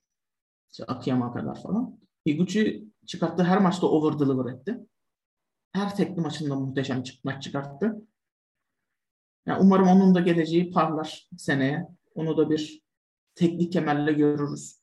[0.72, 2.00] işte Akiyama kadar falan.
[2.26, 4.86] Higuchi çıkarttığı her maçta over deliver etti.
[5.72, 8.06] Her tekli maçında muhteşem maç çıkarttı.
[9.46, 11.88] Yani umarım onun da geleceği parlar seneye.
[12.14, 12.82] Onu da bir
[13.34, 14.82] teknik kemerle görürüz.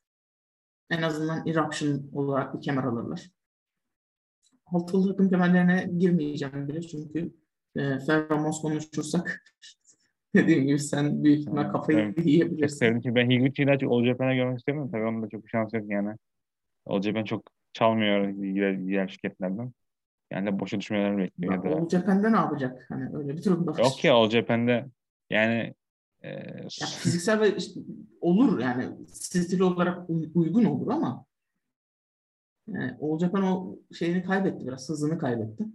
[0.90, 3.32] En azından eruption olarak bir kemer alırlar.
[4.66, 7.34] Altılı takım kemerlerine girmeyeceğim bile çünkü
[7.76, 9.44] e, Ferramos konuşursak
[10.36, 12.18] dediğim gibi sen büyük ihtimal kafayı evet.
[12.26, 12.78] yiyebilirsin.
[12.78, 14.92] Sevdim ki ben Higuchi'yi daha çok Olcepen'e görmek istemiyorum.
[14.92, 16.16] Tabii onun da çok bir şans yok yani.
[16.86, 19.72] Olcepen çok çalmıyor diğer, diğer şirketlerden.
[20.32, 21.66] Yani de boşa düşmelerini bekliyor.
[21.66, 22.86] Ya, Olcepen'de ne yapacak?
[22.90, 23.82] Hani öyle bir durumda.
[23.82, 24.86] Yok ya Olcepen'de
[25.30, 25.74] yani
[26.22, 26.30] e,
[26.82, 27.80] ya fiziksel ve işte,
[28.22, 31.26] olur yani stil olarak uygun olur ama
[32.68, 35.66] yani Olcepen o şeyini kaybetti biraz hızını kaybetti.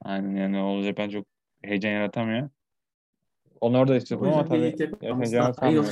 [0.00, 1.26] Aynen yani Olcepen çok
[1.62, 2.50] heyecan yaratamıyor.
[3.64, 5.90] Onlar da istiyordum ama tabii yapacağını sanmıyorum.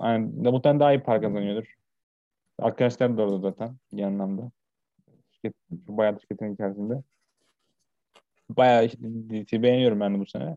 [0.00, 1.74] Yani, de muhtemelen daha iyi para kazanıyordur.
[2.58, 4.50] Arkadaşlar da orada zaten bir anlamda.
[5.32, 7.02] Şirket, bayağı şirketin içerisinde.
[8.50, 10.56] Bayağı işte, DDT'yi beğeniyorum ben bu sene.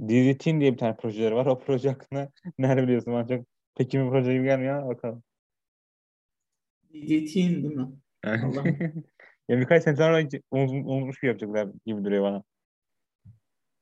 [0.00, 1.46] DDT'in diye bir tane projeleri var.
[1.46, 3.12] O proje hakkında nerede biliyorsun?
[3.12, 5.22] Bana çok peki bir proje gibi gelmiyor bakalım.
[6.94, 7.88] DDT'in değil mi?
[9.48, 12.42] ya birkaç sene sonra unutmuş gibi yapacaklar gibi duruyor bana.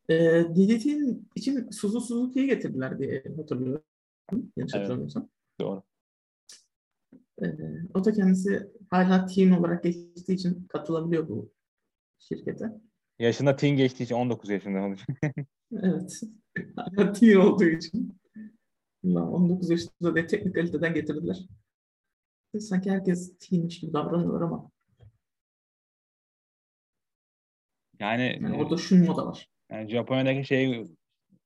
[0.09, 3.85] E, ee, DDT'nin için Suzu Suzuki'yi getirdiler diye hatırlıyorum.
[4.33, 4.75] Yanlış evet.
[4.75, 5.29] hatırlamıyorsam.
[5.61, 5.83] Doğru.
[7.43, 7.47] E,
[7.95, 11.53] o da kendisi hala team olarak geçtiği için katılabiliyor bu
[12.19, 12.73] şirkete.
[13.19, 15.01] Yaşında teen geçtiği için 19 yaşında olmuş.
[15.73, 16.21] evet.
[16.77, 18.19] Hala teen olduğu için.
[19.05, 21.37] 19 yaşında da teknik kaliteden getirdiler.
[22.61, 24.71] Sanki herkes teenmiş gibi davranıyorlar ama.
[28.01, 29.49] Yani, yani orada şu moda var.
[29.71, 30.87] Yani Japonya'daki şeyi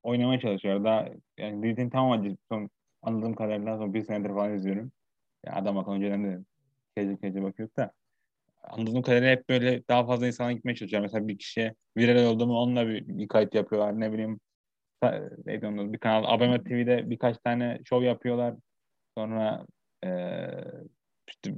[0.03, 0.85] oynamaya çalışıyor.
[0.85, 2.71] Daha yani Dizzy'nin tamamen son
[3.03, 4.93] anladığım kadarıyla son bir senedir falan izliyorum.
[5.47, 6.39] Yani adam akıllı önceden de
[6.97, 7.93] gece gece bakıyoruz da
[8.63, 11.03] anladığım kadarıyla hep böyle daha fazla insana gitmeye çalışıyor.
[11.03, 14.01] Mesela bir kişiye viral oldu mu onunla bir, bir kayıt yapıyorlar.
[14.01, 14.41] Ne bileyim
[15.47, 18.55] neydi onun bir kanal Abema TV'de birkaç tane show yapıyorlar.
[19.19, 19.67] Sonra
[20.05, 20.65] ee,
[21.29, 21.55] işte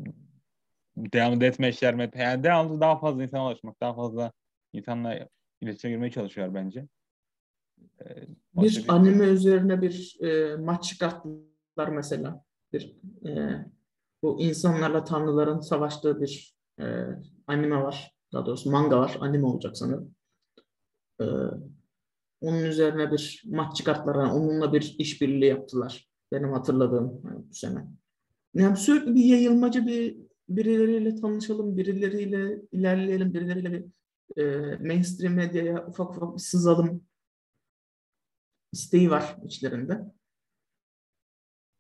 [0.97, 4.33] devamlı deathmatch'ler yani devamlı daha fazla insana ulaşmak, daha fazla
[4.73, 5.29] insanla
[5.63, 6.89] iletişime girmeye çalışıyor bence.
[8.57, 12.45] Bir, bir anime üzerine bir e, maç çıkarttılar mesela.
[12.73, 12.97] Bir
[13.27, 13.65] e,
[14.23, 17.07] bu insanlarla tanrıların savaştığı bir e,
[17.47, 18.15] anime var.
[18.33, 19.17] Daha doğrusu manga var.
[19.21, 20.15] Anime olacak sanırım.
[21.21, 21.25] E,
[22.41, 24.15] onun üzerine bir maç çıkarttılar.
[24.15, 26.09] Yani onunla bir işbirliği yaptılar.
[26.33, 27.87] Benim hatırladığım yani bu sene.
[28.55, 30.17] Yani sürekli bir yayılmacı bir
[30.49, 33.85] birileriyle tanışalım, birileriyle ilerleyelim, birileriyle bir
[34.37, 34.45] e,
[34.81, 37.05] mainstream medyaya ufak ufak bir sızalım
[38.73, 40.01] isteği var içlerinde.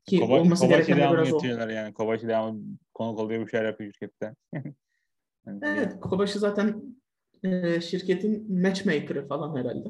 [0.06, 1.46] Ki Koba, olması gereken de biraz o.
[1.46, 1.94] yani.
[1.94, 2.62] Kobashi devamlı
[2.94, 4.34] konuk oluyor bir şeyler yapıyor şirkette.
[5.46, 6.00] yani evet.
[6.00, 6.96] Kobashi zaten
[7.44, 9.88] e, şirketin matchmaker'ı falan herhalde.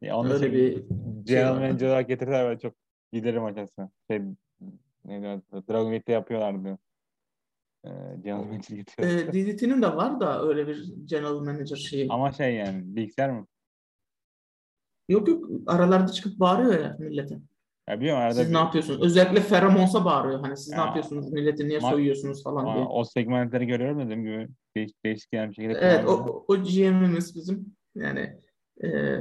[0.00, 0.84] Ya onu Öyle bir
[1.24, 2.74] General şey Manager olarak getirdiler ve çok
[3.12, 3.90] giderim açıkçası.
[4.10, 4.20] Şey,
[5.04, 6.78] ne Dragon Gate'de yapıyorlardı.
[7.84, 7.88] E,
[8.24, 9.32] general manager E, getiriyor.
[9.32, 12.06] DDT'nin de var da öyle bir general manager şeyi.
[12.10, 13.46] Ama şey yani bilgisayar mı?
[15.08, 17.38] Yok yok aralarda çıkıp bağırıyor ya millete.
[17.88, 19.02] Ya biliyorum arada Siz bir- ne yapıyorsunuz?
[19.02, 20.40] Özellikle Feramons'a bağırıyor.
[20.40, 21.32] Hani siz ne Ya, yapıyorsunuz?
[21.32, 22.84] Milleti niye ma- soyuyorsunuz falan diye.
[22.86, 27.76] o segmentleri görüyorum dediğim gibi değişik, değişik yani bir şekilde Evet o, o GM'imiz bizim
[27.94, 28.38] yani
[28.84, 29.18] e,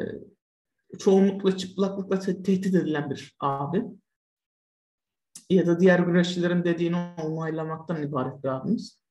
[0.99, 3.83] çoğunlukla çıplaklıkla te- tehdit edilen bir abi.
[5.49, 9.01] Ya da diğer güreşçilerin dediğini onaylamaktan ibaret bir abimiz.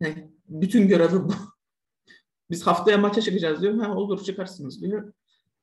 [0.00, 1.32] Yani bütün görevi bu.
[2.50, 3.78] Biz haftaya maça çıkacağız diyor.
[3.78, 5.12] Ha olur çıkarsınız diyor.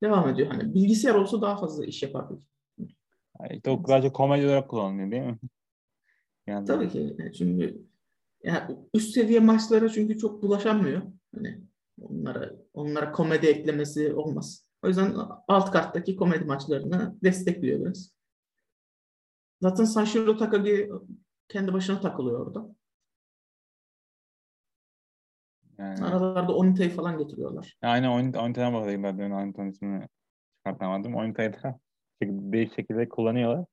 [0.04, 0.52] Devam ediyor.
[0.52, 2.44] Hani bilgisayar olsa daha fazla iş yapardık.
[3.40, 5.38] Yani işte o sadece komedi olarak kullanılıyor değil mi?
[6.48, 7.18] Yani Tabii ki.
[7.38, 7.86] Çünkü
[8.44, 11.02] yani üst seviye maçlara çünkü çok bulaşamıyor.
[11.36, 11.62] Hani
[12.02, 14.68] onlara onlara komedi eklemesi olmaz.
[14.84, 15.16] O yüzden
[15.48, 18.14] alt karttaki komedi maçlarını destekliyor biraz.
[19.64, 20.90] Zaten Sanshiro Takagi
[21.48, 22.76] kendi başına takılıyor orada.
[25.78, 27.78] yani, Aralarda Onita'yı falan getiriyorlar.
[27.82, 29.32] aynı oyun, Onita'dan bahsedeyim ben.
[29.32, 30.08] Onita'nın ismini
[30.58, 31.16] çıkartamadım.
[31.16, 31.80] Onita'yı da
[32.24, 33.66] değişik şekilde kullanıyorlar.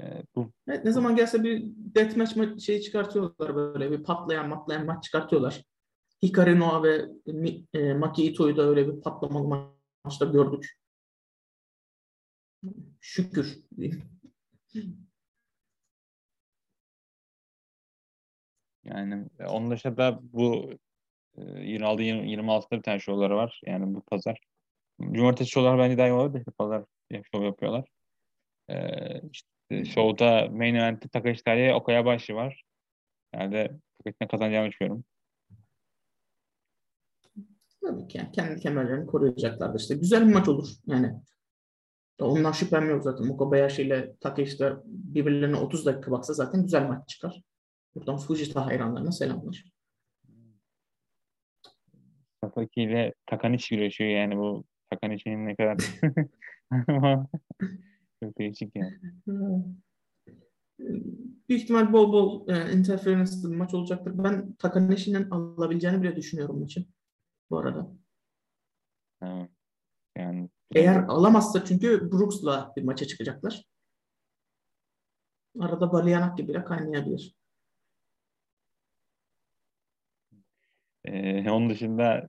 [0.00, 4.86] Ee, bu Evet, ne zaman gelse bir deathmatch ma- şeyi çıkartıyorlar böyle bir patlayan matlayan
[4.86, 5.64] maç çıkartıyorlar.
[6.22, 7.04] Hikari Noa ve
[7.74, 9.68] e, Maki Ito'yu da öyle bir patlamalı
[10.04, 10.78] maçta gördük.
[13.00, 14.13] Şükür diyeyim.
[18.84, 20.70] Yani e, onun dışında bu
[21.36, 23.60] e, 26 20 26'da bir tane şovları var.
[23.66, 24.38] Yani bu pazar.
[25.12, 26.84] Cumartesi şovlar bence daha iyi işte pazar
[27.32, 27.88] şov yapıyorlar.
[28.68, 32.64] Ee, işte şovda main event'te Takashi Tariye Okayabashi var.
[33.34, 35.04] Yani Takashi'nin kazanacağını düşünüyorum.
[37.82, 39.80] Tabii ki kendi kemerlerini koruyacaklardır.
[39.80, 41.14] İşte güzel bir maç olur yani.
[42.18, 43.26] Ondan şüphem yok zaten.
[43.26, 47.42] Mokobayashi ile Takeshi de birbirlerine 30 dakika baksa zaten güzel maç çıkar.
[47.94, 49.64] Buradan Fujita hayranlarına selamlar.
[52.44, 55.76] Sasaki ile Takanishi güreşiyor yani bu Takanishi'nin ne kadar
[58.22, 58.94] çok değişik yani.
[61.48, 64.12] Büyük ihtimal bol bol e, interference'lı bir maç olacaktır.
[64.14, 66.84] Ben Takaneshi'nin alabileceğini bile düşünüyorum maçı.
[67.50, 68.03] Bu arada.
[70.74, 73.64] Eğer alamazsa çünkü Brooks'la bir maça çıkacaklar.
[75.60, 77.34] Arada Balyanak gibi de kaynayabilir.
[81.04, 82.28] Ee, onun dışında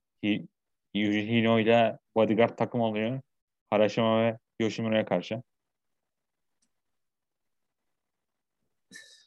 [0.93, 3.21] Yuji Hino ile Bodyguard takım oluyor.
[3.69, 5.41] Harashima ve Yoshimura'ya karşı.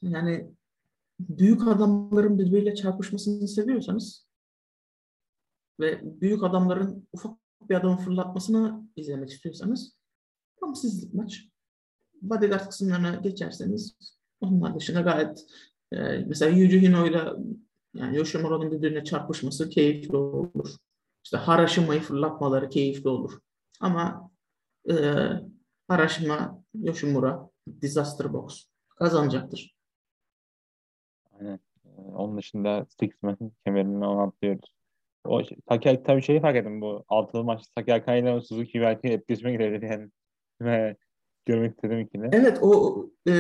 [0.03, 0.51] Yani
[1.21, 4.29] büyük adamların birbiriyle çarpışmasını seviyorsanız
[5.81, 9.99] ve büyük adamların ufak bir adamı fırlatmasını izlemek istiyorsanız
[10.61, 11.49] tam sizlik maç.
[12.23, 13.97] Bodyguard kısımlarına geçerseniz
[14.41, 15.47] onlar dışında gayet
[15.93, 17.23] e, mesela Yuji Hino ile
[17.95, 20.77] yani Yoshimura'nın birbirine çarpışması keyifli olur.
[21.25, 23.39] İşte Harashima'yı fırlatmaları keyifli olur.
[23.81, 24.31] Ama
[24.91, 24.95] e,
[25.89, 27.51] Harashima, Yoshimura,
[27.83, 28.65] Disaster Box
[28.99, 29.77] kazanacaktır.
[31.33, 31.61] Aynen.
[31.85, 34.78] Ee, onun dışında Sixman kemerini ona atlıyoruz.
[35.25, 39.09] O şey- Taki tabii şeyi fark ettim bu altılı maç Taki Akai ile Suzuki belki
[39.09, 40.11] etkileşime girebilir yani.
[40.61, 40.97] Ve
[41.47, 42.29] görmek istedim ikili.
[42.33, 43.33] Evet o e,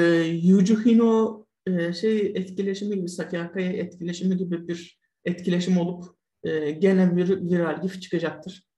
[0.42, 6.04] Yuji Hino e, şey etkileşimi gibi Akai etkileşimi gibi bir etkileşim olup
[6.44, 8.68] e, gene bir viral gif çıkacaktır.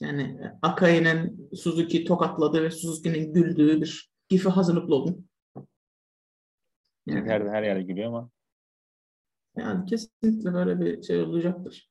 [0.00, 5.28] Yani e, Akai'nin Suzuki tokatladığı ve Suzuki'nin güldüğü bir gifi hazırlıklı olun.
[7.06, 8.30] Yani, Her, her yere giriyor ama
[9.56, 11.90] yani kesinlikle böyle bir şey olacaktır.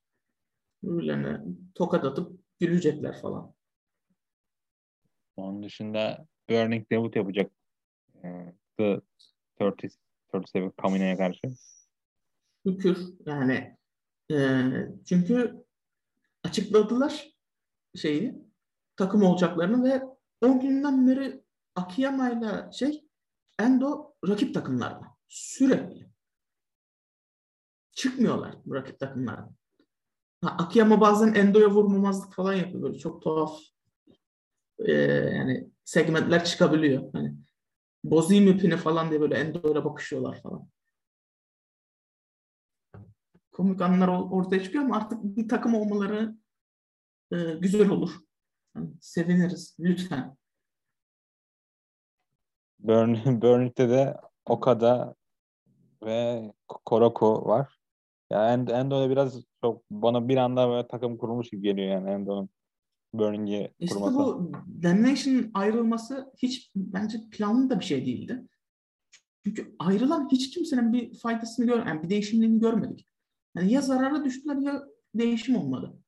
[0.83, 1.41] Birbirlerine
[1.75, 3.53] tokat atıp gülecekler falan.
[5.35, 7.51] onun dışında Burning debut yapacak.
[8.23, 9.01] Ee, The
[9.59, 9.97] 30
[10.33, 11.41] 37 Kamina'ya karşı.
[12.67, 13.77] Şükür yani
[14.31, 14.37] e,
[15.05, 15.65] çünkü
[16.43, 17.27] açıkladılar
[17.95, 18.35] şeyi
[18.95, 20.03] takım olacaklarını ve
[20.41, 21.43] 10 günden beri
[21.75, 23.05] Akiyama'yla şey
[23.59, 26.09] Endo rakip takımlarda sürekli
[27.91, 29.55] çıkmıyorlar bu rakip takımlardan.
[30.41, 33.59] Ha, Akiyama bazen Endo'ya vurmamazlık falan yapıyor böyle çok tuhaf
[34.79, 34.91] e,
[35.35, 37.13] yani segmentler çıkabiliyor.
[37.13, 37.35] Hani
[38.03, 40.69] bozayım ipini falan diye böyle Endo'ya bakışıyorlar falan.
[43.51, 46.35] Komik anlar or- ortaya çıkıyor ama artık bir takım olmaları
[47.31, 48.11] e, güzel olur.
[48.75, 50.37] Yani seviniriz lütfen.
[52.79, 55.15] Burn, Burning'de de Okada
[56.03, 57.78] ve Koroko var.
[58.31, 62.49] Ya End, Endo'da biraz çok bana bir anda böyle takım kurulmuş gibi geliyor yani Endo'nun
[63.13, 64.17] Burning'i İşte kurması.
[64.17, 64.51] bu
[64.83, 68.47] Damnation'ın ayrılması hiç bence planlı da bir şey değildi.
[69.45, 73.07] Çünkü ayrılan hiç kimsenin bir faydasını gör, yani bir değişimliğini görmedik.
[73.55, 74.83] Yani ya zarara düştüler ya
[75.15, 75.99] değişim olmadı.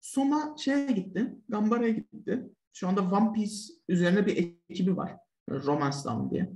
[0.00, 2.50] Soma şeye gitti, Gambara'ya gitti.
[2.72, 3.56] Şu anda One Piece
[3.88, 5.16] üzerine bir ekibi var.
[5.50, 6.50] Romance Down diye.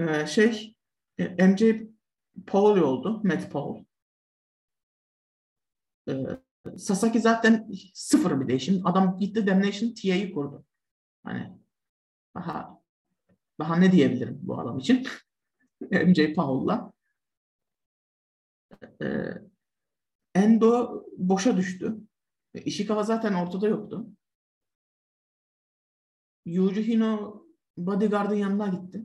[0.00, 0.71] Ee, şey
[1.28, 1.62] MJ
[2.46, 3.20] Paul oldu.
[3.24, 3.84] Matt Paul.
[6.08, 6.14] Ee,
[6.76, 8.86] Sasaki zaten sıfır bir değişim.
[8.86, 10.64] Adam gitti Damnation TA'yı kurdu.
[11.24, 11.58] Hani
[12.34, 12.82] daha
[13.58, 15.06] daha ne diyebilirim bu adam için?
[15.90, 16.92] MJ Paul'la.
[19.02, 19.34] Ee,
[20.34, 21.96] Endo boşa düştü.
[22.54, 24.06] Ishikawa zaten ortada yoktu.
[26.44, 27.42] Yuji Hino
[27.76, 29.04] bodyguard'ın yanına gitti.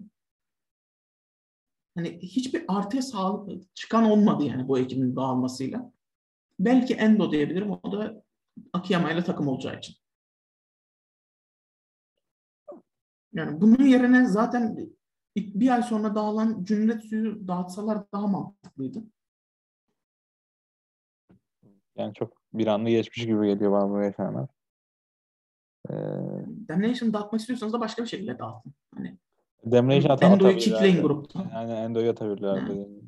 [1.98, 5.92] Hani hiçbir artıya sağlık çıkan olmadı yani bu ekibin dağılmasıyla.
[6.60, 7.72] Belki Endo diyebilirim.
[7.72, 8.24] O da
[8.74, 9.96] Akiyama ile takım olacağı için.
[13.34, 14.90] Yani bunun yerine zaten
[15.36, 19.04] bir ay sonra dağılan Cünretsu'yu dağıtsalar daha mantıklıydı.
[21.96, 24.50] Yani çok bir anda geçmiş gibi geliyor bana bu yaşananlar.
[25.90, 25.94] Ee...
[26.68, 28.74] Damnation dağıtmak istiyorsanız da başka bir şekilde dağıtın.
[28.96, 29.18] Hani
[29.66, 31.44] Damnation ata Endo'yu kickleyin grupta.
[31.54, 32.72] Yani Endo'yu atabilirlerdi.
[32.72, 33.08] Yani.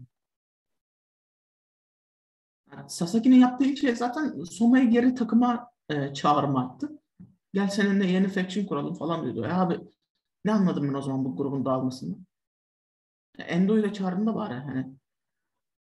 [2.88, 7.00] Sasaki'nin yaptığı ilk şey zaten Soma'yı geri takıma e, çağırmaktı.
[7.54, 9.46] Gel seninle yeni faction kuralım falan diyordu.
[9.46, 9.80] E abi
[10.46, 12.16] ne anladım ben o zaman bu grubun dağılmasını?
[13.38, 14.88] Endo ile çağırın da bari hani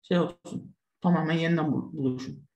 [0.01, 0.75] şey olsun.
[1.01, 2.47] Tamamen yeniden buluşun.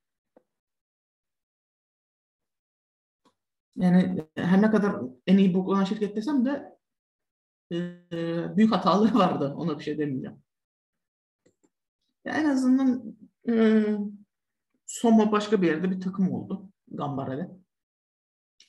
[3.76, 4.96] Yani her ne kadar
[5.28, 6.75] en iyi bu olan şirket desem de
[7.72, 9.54] e, büyük hataları vardı.
[9.58, 10.42] Ona bir şey demeyeceğim.
[12.26, 13.16] Ya en azından
[13.50, 13.86] e,
[14.86, 16.70] Soma başka bir yerde bir takım oldu.
[16.88, 17.58] Gambara'da.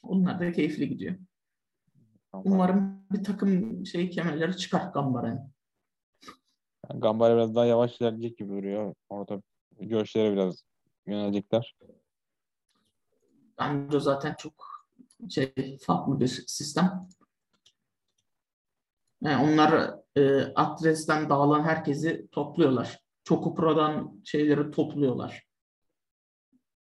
[0.03, 1.17] Onlar da keyifli gidiyor.
[2.33, 5.53] Umarım bir takım şey kemerleri çıkar Gambara'nın.
[6.91, 8.95] Yani Gambara biraz daha yavaş ilerleyecek gibi duruyor.
[9.09, 9.43] Orada
[9.81, 10.65] görüşlere biraz
[11.07, 11.77] yönelecekler.
[13.59, 14.87] Bence zaten çok
[15.31, 17.09] şey farklı bir sistem.
[19.23, 23.01] Yani onlar e, adresten dağılan herkesi topluyorlar.
[23.25, 25.47] Çokupro'dan şeyleri topluyorlar.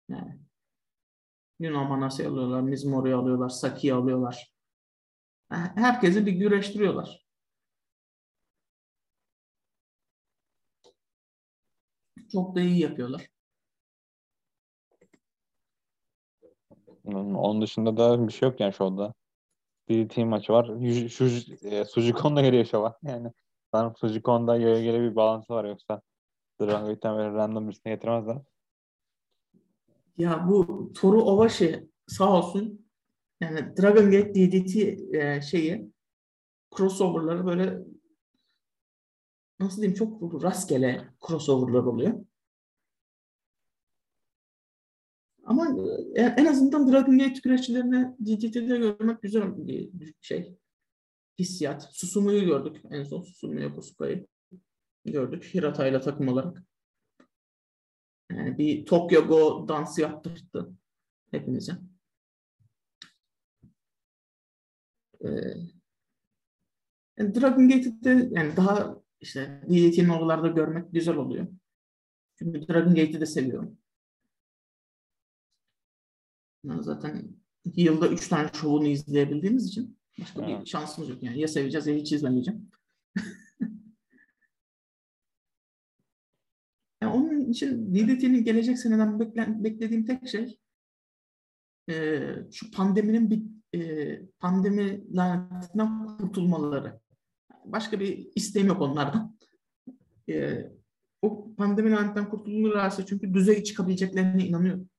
[0.08, 0.38] Yani
[1.58, 4.54] Yunan Manas'ı alıyorlar, Mizmor'u alıyorlar, Saki'yi alıyorlar.
[5.48, 7.24] Herkesi bir güreştiriyorlar.
[12.32, 13.28] Çok da iyi yapıyorlar.
[17.04, 19.14] Onun dışında da bir şey yok yani şu
[19.86, 20.68] team maçı var.
[21.62, 22.98] E, Sujikon'da geliyor şova.
[23.02, 23.32] Yani
[23.72, 26.02] sanırım Sujikon'da göre bir bağlantısı var yoksa
[26.60, 28.36] Dragon Gate'den böyle random birisine getirmezler.
[30.18, 32.86] Ya bu Toru Ovashi sağ olsun
[33.40, 34.76] yani Dragon Gate DDT
[35.14, 35.92] e, şeyi
[36.76, 37.78] crossover'ları böyle
[39.60, 42.14] nasıl diyeyim çok rastgele crossover'lar oluyor.
[46.14, 50.58] E, en azından Dragon Gate güreşçilerini DDT'de görmek güzel bir şey.
[51.38, 51.88] Hissiyat.
[51.92, 52.82] Susumu'yu gördük.
[52.90, 54.26] En son Susumu Yokosu'yu
[55.04, 55.54] gördük.
[55.54, 56.62] Hirata ile takım olarak.
[58.30, 60.74] Yani bir Tokyo Go dansı yaptırdı
[61.30, 61.72] hepimize.
[65.24, 65.28] Ee,
[67.18, 71.46] yani Dragon Gate'de yani daha işte DDT'nin oralarda görmek güzel oluyor.
[72.38, 73.78] Çünkü Dragon Gate'i de seviyorum.
[76.64, 77.22] Yani zaten
[77.64, 81.22] yılda üç tane şovunu izleyebildiğimiz için başka bir şansımız yok.
[81.22, 82.70] Yani ya seveceğiz ya hiç izlemeyeceğim.
[87.02, 90.58] yani onun için DDT'nin gelecek seneden beklen, beklediğim tek şey
[91.90, 92.20] e,
[92.52, 93.42] şu pandeminin bir
[93.78, 97.00] e, pandemi lanetinden kurtulmaları.
[97.64, 99.38] Başka bir isteğim yok onlardan.
[100.30, 100.66] E,
[101.22, 104.90] o pandemi lanetinden kurtulurlarsa çünkü düzey çıkabileceklerine inanıyorum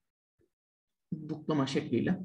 [1.11, 2.19] buklama şekliyle.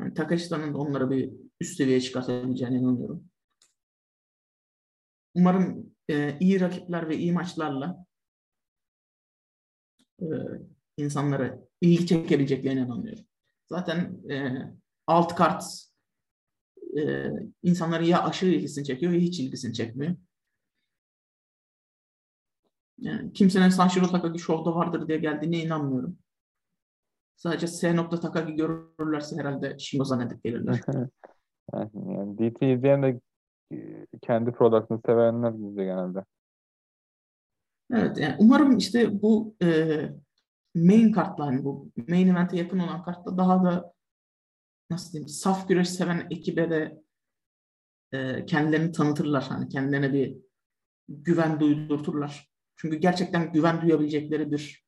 [0.00, 3.24] Yani Takashita'nın onları bir üst seviyeye çıkartabileceğine inanıyorum.
[5.34, 8.06] Umarım e, iyi rakipler ve iyi maçlarla
[10.20, 10.26] e,
[10.96, 13.24] insanları ilgi çekebileceklerine inanıyorum.
[13.66, 14.52] Zaten e,
[15.06, 15.64] alt kart
[16.98, 17.30] e,
[17.62, 20.16] insanları ya aşırı ilgisini çekiyor ya hiç ilgisini çekmiyor.
[22.98, 26.18] Yani kimsenin Sanshiro Takagi şovda vardır diye geldiğine inanmıyorum.
[27.36, 27.96] Sadece S.
[28.22, 30.80] Takagi görürlerse herhalde Shingo zannedip gelirler.
[31.94, 33.20] yani DT izleyen de
[33.72, 36.24] e, kendi product'ını sevenler izliyor genelde.
[37.92, 39.68] Evet yani umarım işte bu e,
[40.74, 43.92] main kartla hani bu main event'e yakın olan kartta daha da
[44.90, 47.02] nasıl diyeyim saf güreş seven ekibe de
[48.12, 49.44] e, kendilerini tanıtırlar.
[49.44, 50.36] Hani kendilerine bir
[51.08, 52.53] güven duydurturlar.
[52.76, 54.84] Çünkü gerçekten güven duyabilecekleri bir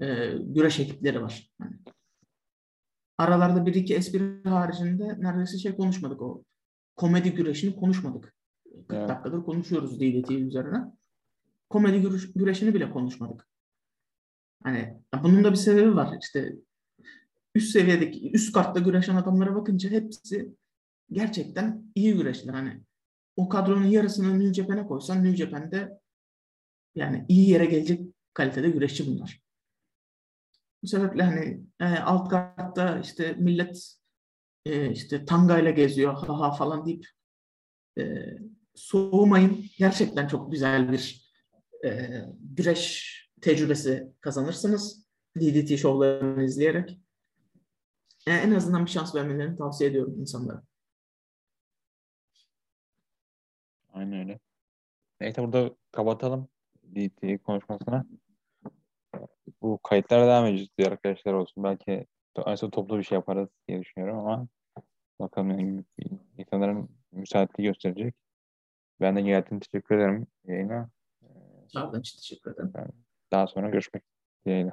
[0.00, 1.50] e, güreş ekipleri var.
[1.60, 1.76] Yani
[3.18, 6.44] aralarda bir iki espri haricinde neredeyse şey konuşmadık o
[6.96, 8.34] komedi güreşini konuşmadık.
[8.88, 9.08] 40 evet.
[9.08, 10.84] dakikadır konuşuyoruz DDT üzerine.
[11.70, 13.48] Komedi güreş, güreşini bile konuşmadık.
[14.62, 16.16] Hani bunun da bir sebebi var.
[16.22, 16.56] İşte
[17.54, 20.54] üst seviyedeki, üst kartta güreşen adamlara bakınca hepsi
[21.12, 22.54] gerçekten iyi güreşler.
[22.54, 22.80] Hani
[23.36, 26.00] o kadronun yarısını New Japan'e koysan New Japan'de
[26.94, 28.00] yani iyi yere gelecek
[28.34, 29.42] kalitede güreşçi bunlar.
[30.82, 33.96] Bu sebeple hani e, alt katta işte millet
[34.66, 37.06] e, işte tangayla geziyor ha ha falan deyip
[37.98, 38.02] e,
[38.74, 39.64] soğumayın.
[39.78, 41.32] Gerçekten çok güzel bir
[41.84, 45.06] e, güreş tecrübesi kazanırsınız.
[45.36, 47.00] DDT şovlarını izleyerek.
[48.26, 50.62] Yani en azından bir şans vermelerini tavsiye ediyorum insanlara.
[53.92, 54.40] Aynen öyle.
[55.20, 56.48] Neyse burada kapatalım
[56.94, 58.04] DDT konuşmasına.
[59.62, 61.64] Bu kayıtlara devam edeceğiz diğer arkadaşlar olsun.
[61.64, 62.06] Belki
[62.56, 64.48] son toplu bir şey yaparız diye düşünüyorum ama
[65.20, 65.84] bakalım yani
[66.38, 68.14] insanların müsaitliği gösterecek.
[69.00, 70.90] Ben de geldiğin teşekkür ederim yayına.
[71.68, 72.72] Sağ olun, teşekkür ederim.
[73.32, 74.02] daha sonra görüşmek
[74.46, 74.72] dileğiyle.